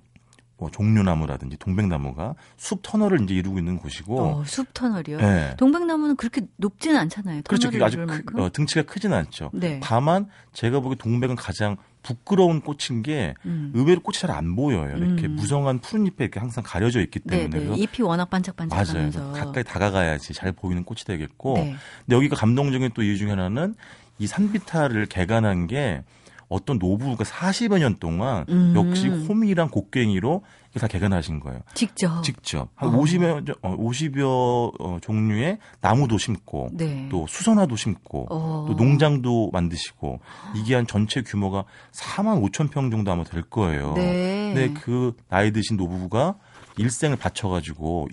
[0.61, 5.17] 뭐 종류나무라든지 동백나무가 숲 터널을 이제 이루고 있는 곳이고 어, 숲 터널이요.
[5.17, 5.55] 네.
[5.57, 7.41] 동백나무는 그렇게 높지는 않잖아요.
[7.47, 7.69] 그렇죠.
[7.83, 9.49] 아주 크, 어, 등치가 크지는 않죠.
[9.53, 9.79] 네.
[9.81, 13.71] 다만 제가 보기 동백은 가장 부끄러운 꽃인 게 음.
[13.73, 14.95] 의외로 꽃이 잘 안 보여요.
[14.95, 15.31] 이렇게 음.
[15.35, 17.75] 무성한 푸른 잎에 이렇게 항상 가려져 있기 네, 때문에 네, 네.
[17.81, 19.33] 잎이 워낙 반짝반짝하면서 맞아요.
[19.33, 21.55] 가까이 다가가야지 잘 보이는 꽃이 되겠고.
[21.55, 21.75] 네.
[22.05, 23.73] 근데 여기가 감동적인 또 이유 중에 하나는
[24.19, 26.03] 이 산비탈을 개간한 게
[26.51, 28.73] 어떤 노부가 40여 년 동안 음.
[28.75, 30.43] 역시 호미랑 곡괭이로
[30.79, 31.61] 다 개간하신 거예요.
[31.73, 32.21] 직접.
[32.23, 32.67] 직접.
[32.75, 32.91] 한 어.
[32.91, 37.07] 50여, 어, 50여 어, 종류의 나무도 심고, 네.
[37.09, 38.65] 또 수선화도 심고, 어.
[38.67, 40.19] 또 농장도 만드시고,
[40.55, 43.93] 이게 한 전체 규모가 4만 5천 평 정도 아마 될 거예요.
[43.93, 44.53] 네.
[44.53, 46.35] 근데 그 나이 드신 노부부가
[46.77, 48.09] 일생을 바쳐가지고.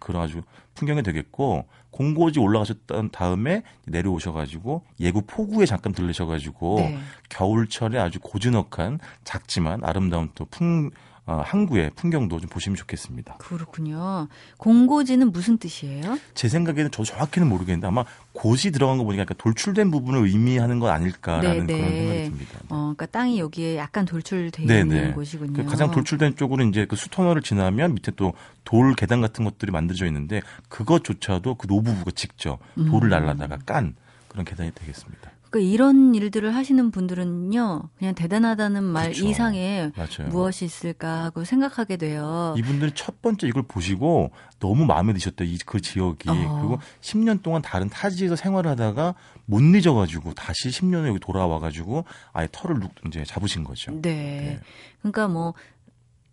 [0.00, 0.42] 그런 아주
[0.74, 6.98] 풍경이 되겠고 공고지 올라가셨던 다음에 내려오셔가지고 예구 포구에 잠깐 들르셔가지고 네.
[7.28, 13.36] 겨울철에 아주 고즈넉한 작지만 아름다운 또풍 어, 항구의 풍경도 좀 보시면 좋겠습니다.
[13.38, 14.28] 그렇군요.
[14.56, 16.18] 공고지는 무슨 뜻이에요?
[16.34, 21.66] 제 생각에는 저 정확히는 모르겠는데 아마 고지 들어간 거 보니까 돌출된 부분을 의미하는 것 아닐까라는
[21.66, 21.78] 네네.
[21.78, 22.58] 그런 생각이 듭니다.
[22.68, 24.80] 어, 그러니까 땅이 여기에 약간 돌출되어 네네.
[24.80, 25.52] 있는 곳이군요.
[25.52, 28.32] 그 가장 돌출된 쪽으로 이제 그 수터널을 지나면 밑에 또
[28.70, 33.10] 돌 계단 같은 것들이 만들어져 있는데 그것조차도 그 노부부가 직접 돌을 음.
[33.10, 33.96] 날라다가 깐
[34.28, 35.19] 그런 계단이 되겠습니다.
[35.50, 39.26] 그러니까 이런 일들을 하시는 분들은요, 그냥 대단하다는 말 그렇죠.
[39.26, 40.30] 이상의 맞아요.
[40.30, 42.54] 무엇이 있을까 하고 생각하게 돼요.
[42.56, 44.30] 이분들이 첫 번째 이걸 보시고
[44.60, 45.48] 너무 마음에 드셨대요.
[45.48, 46.28] 이, 그 지역이.
[46.28, 46.58] 어.
[46.60, 49.14] 그리고 10년 동안 다른 타지에서 생활을 하다가
[49.46, 53.90] 못 잊어가지고 다시 10년 에 여기 돌아와가지고 아예 털을 이제 잡으신 거죠.
[53.90, 54.00] 네.
[54.00, 54.60] 네.
[55.00, 55.54] 그러니까 뭐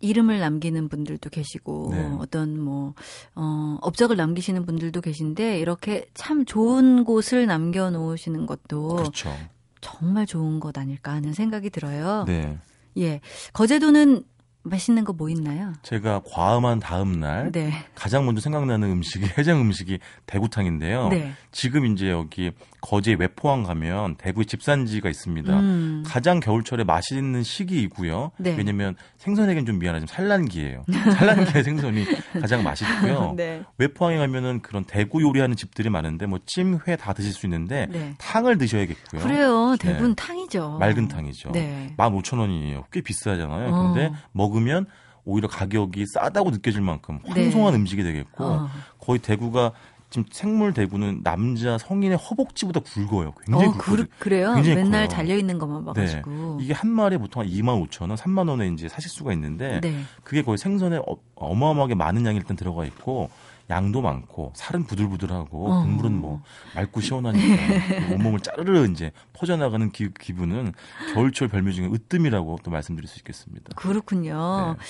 [0.00, 2.16] 이름을 남기는 분들도 계시고 네.
[2.20, 2.94] 어떤 뭐
[3.34, 9.34] 어, 업적을 남기시는 분들도 계신데 이렇게 참 좋은 곳을 남겨 놓으시는 것도 그렇죠.
[9.80, 12.24] 정말 좋은 것 아닐까 하는 생각이 들어요.
[12.26, 12.58] 네.
[12.98, 13.20] 예.
[13.52, 14.24] 거제도는
[14.64, 15.72] 맛있는 거 뭐 있나요?
[15.82, 17.72] 제가 과음한 다음 날 네.
[17.94, 21.08] 가장 먼저 생각나는 음식이 해장 음식이 대구탕인데요.
[21.08, 21.32] 네.
[21.52, 22.50] 지금 이제 여기
[22.80, 25.52] 거제 외포항 가면 대구의 집산지가 있습니다.
[25.58, 26.04] 음.
[26.06, 28.30] 가장 겨울철에 맛있는 시기이고요.
[28.38, 28.54] 네.
[28.56, 30.84] 왜냐면 생선에겐 좀 미안하지만 산란기예요.
[30.88, 32.04] 산란기의 생선이
[32.40, 33.34] 가장 맛있고요.
[33.36, 33.62] 네.
[33.78, 38.14] 외포항에 가면은 그런 대구 요리하는 집들이 많은데 뭐 찜, 회 다 드실 수 있는데 네.
[38.18, 39.22] 탕을 드셔야겠고요.
[39.22, 39.70] 그래요.
[39.72, 39.88] 네.
[39.88, 40.78] 대부분 탕이죠.
[40.78, 41.50] 맑은 탕이죠.
[41.52, 41.94] 네.
[41.96, 42.84] 15,000원이에요.
[42.92, 43.74] 꽤 비싸잖아요.
[43.74, 43.92] 어.
[43.92, 44.86] 근데 먹으면
[45.24, 47.78] 오히려 가격이 싸다고 느껴질 만큼 황송한 네.
[47.80, 48.68] 음식이 되겠고 어.
[49.00, 49.72] 거의 대구가
[50.10, 53.34] 지금 생물 대구는 남자 성인의 허벅지보다 굵어요.
[53.44, 55.16] 굉장히 어, 굵고 그, 래요 맨날 커요.
[55.16, 56.64] 달려 있는 것만 봐가지고 네.
[56.64, 60.02] 이게 한 마리에 보통 한 2만 5천 원, 3만 원에 이제 사실 수가 있는데 네.
[60.24, 63.30] 그게 거의 생선에 어, 어마어마하게 많은 양이 일단 들어가 있고
[63.70, 65.82] 양도 많고 살은 부들부들하고 어.
[65.82, 66.42] 국물은 뭐
[66.74, 67.44] 맑고 시원하니까
[68.14, 70.72] 온몸을 짜르르 이제 퍼져나가는 기, 기분은
[71.14, 73.74] 겨울철 별미 중에 으뜸이라고 또 말씀드릴 수 있겠습니다.
[73.76, 74.76] 그렇군요.
[74.78, 74.84] 네.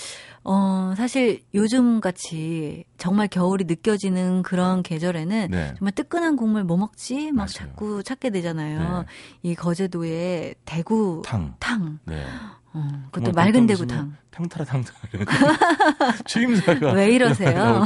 [0.45, 5.73] 어, 사실 요즘 같이 정말 겨울이 느껴지는 그런 계절에는 네.
[5.77, 7.31] 정말 뜨끈한 국물 뭐 먹지?
[7.31, 7.47] 막 맞아요.
[7.47, 8.99] 자꾸 찾게 되잖아요.
[8.99, 9.05] 네.
[9.43, 11.55] 이 거제도의 대구 탕.
[11.59, 11.99] 탕.
[12.05, 12.25] 네.
[12.73, 14.15] 어, 그것도 맑은 대구탕.
[14.31, 15.25] 탕타라 탕타라.
[16.25, 16.93] 추임새가.
[16.93, 17.81] 왜 이러세요?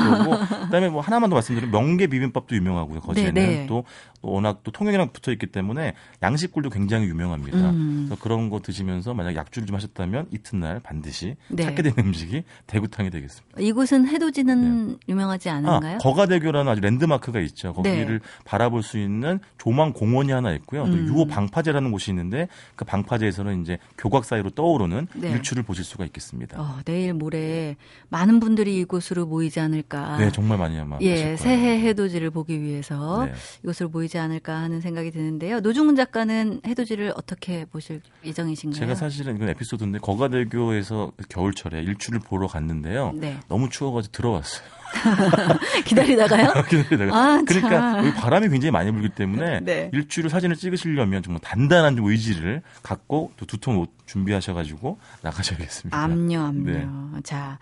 [0.65, 2.99] 그다음에 뭐 하나만 더 말씀드리면 명계 비빔밥도 유명하고요.
[2.99, 3.65] 거제는 네, 네.
[3.67, 3.85] 또
[4.21, 7.57] 워낙 또 통영이랑 붙어 있기 때문에 양식굴도 굉장히 유명합니다.
[7.71, 8.05] 음.
[8.07, 11.63] 그래서 그런 거 드시면서 만약 약주를 좀 하셨다면 이튿날 반드시 네.
[11.63, 13.59] 찾게 되는 음식이 대구탕이 되겠습니다.
[13.59, 14.95] 이곳은 해돋이는 네.
[15.09, 15.95] 유명하지 않은가요?
[15.95, 17.73] 아, 거가대교라는 아주 랜드마크가 있죠.
[17.73, 18.25] 거기를 네.
[18.45, 20.85] 바라볼 수 있는 조망 공원이 하나 있고요.
[20.85, 21.07] 또 음.
[21.07, 25.31] 유호 방파제라는 곳이 있는데 그 방파제에서는 이제 교각 사이로 떠오르는 네.
[25.31, 26.32] 일출을 보실 수가 있겠습니다.
[26.57, 27.75] 어, 내일 모레
[28.09, 30.17] 많은 분들이 이곳으로 모이지 않을까.
[30.17, 30.97] 네, 정말 많이 아마.
[31.01, 33.33] 예, 새해 해돋이를 보기 위해서 네.
[33.63, 35.59] 이곳으로 모이지 않을까 하는 생각이 드는데요.
[35.59, 38.79] 노중훈 작가는 해돋이를 어떻게 보실 예정이신가요?
[38.79, 43.11] 제가 사실은 이건 에피소드인데 거가대교에서 겨울철에 일출을 보러 갔는데요.
[43.15, 43.39] 네.
[43.47, 44.82] 너무 추워가지고 들어왔어요.
[45.85, 46.53] 기다리다가요?
[46.69, 47.15] 기다리다가.
[47.15, 49.89] 아, 그러니까 여기 바람이 굉장히 많이 불기 때문에 네.
[49.93, 55.97] 일주일 사진을 찍으시려면 정말 단단한 좀 의지를 갖고 또 두통 옷 준비하셔가지고 나가셔야겠습니다.
[55.97, 56.71] 암요, 암요.
[56.71, 56.87] 네.
[57.23, 57.59] 자,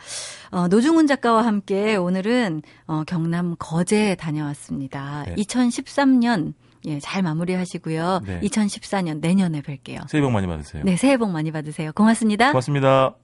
[0.50, 5.26] 어, 노중훈 작가와 함께 오늘은 어, 경남 거제 다녀왔습니다.
[5.28, 5.36] 네.
[5.36, 6.54] 2013년
[6.86, 8.22] 예, 잘 마무리하시고요.
[8.26, 8.40] 네.
[8.42, 10.08] 2014년 내년에 뵐게요.
[10.10, 10.84] 새해 복 많이 받으세요.
[10.84, 11.92] 네, 새해 복 많이 받으세요.
[11.94, 12.48] 고맙습니다.
[12.48, 13.21] 고맙습니다.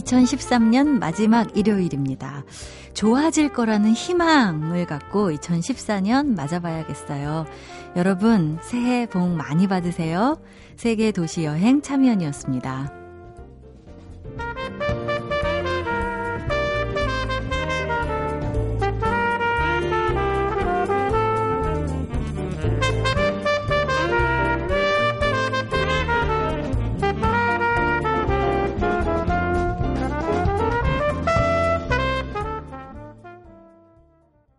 [0.00, 2.44] (2013년) 마지막 일요일입니다.
[2.94, 7.46] 좋아질 거라는 희망을 갖고 2014년 맞아봐야겠어요.
[7.96, 10.40] 여러분, 새해 복 많이 받으세요.
[10.76, 13.05] 세계 도시 여행 참여연이었습니다.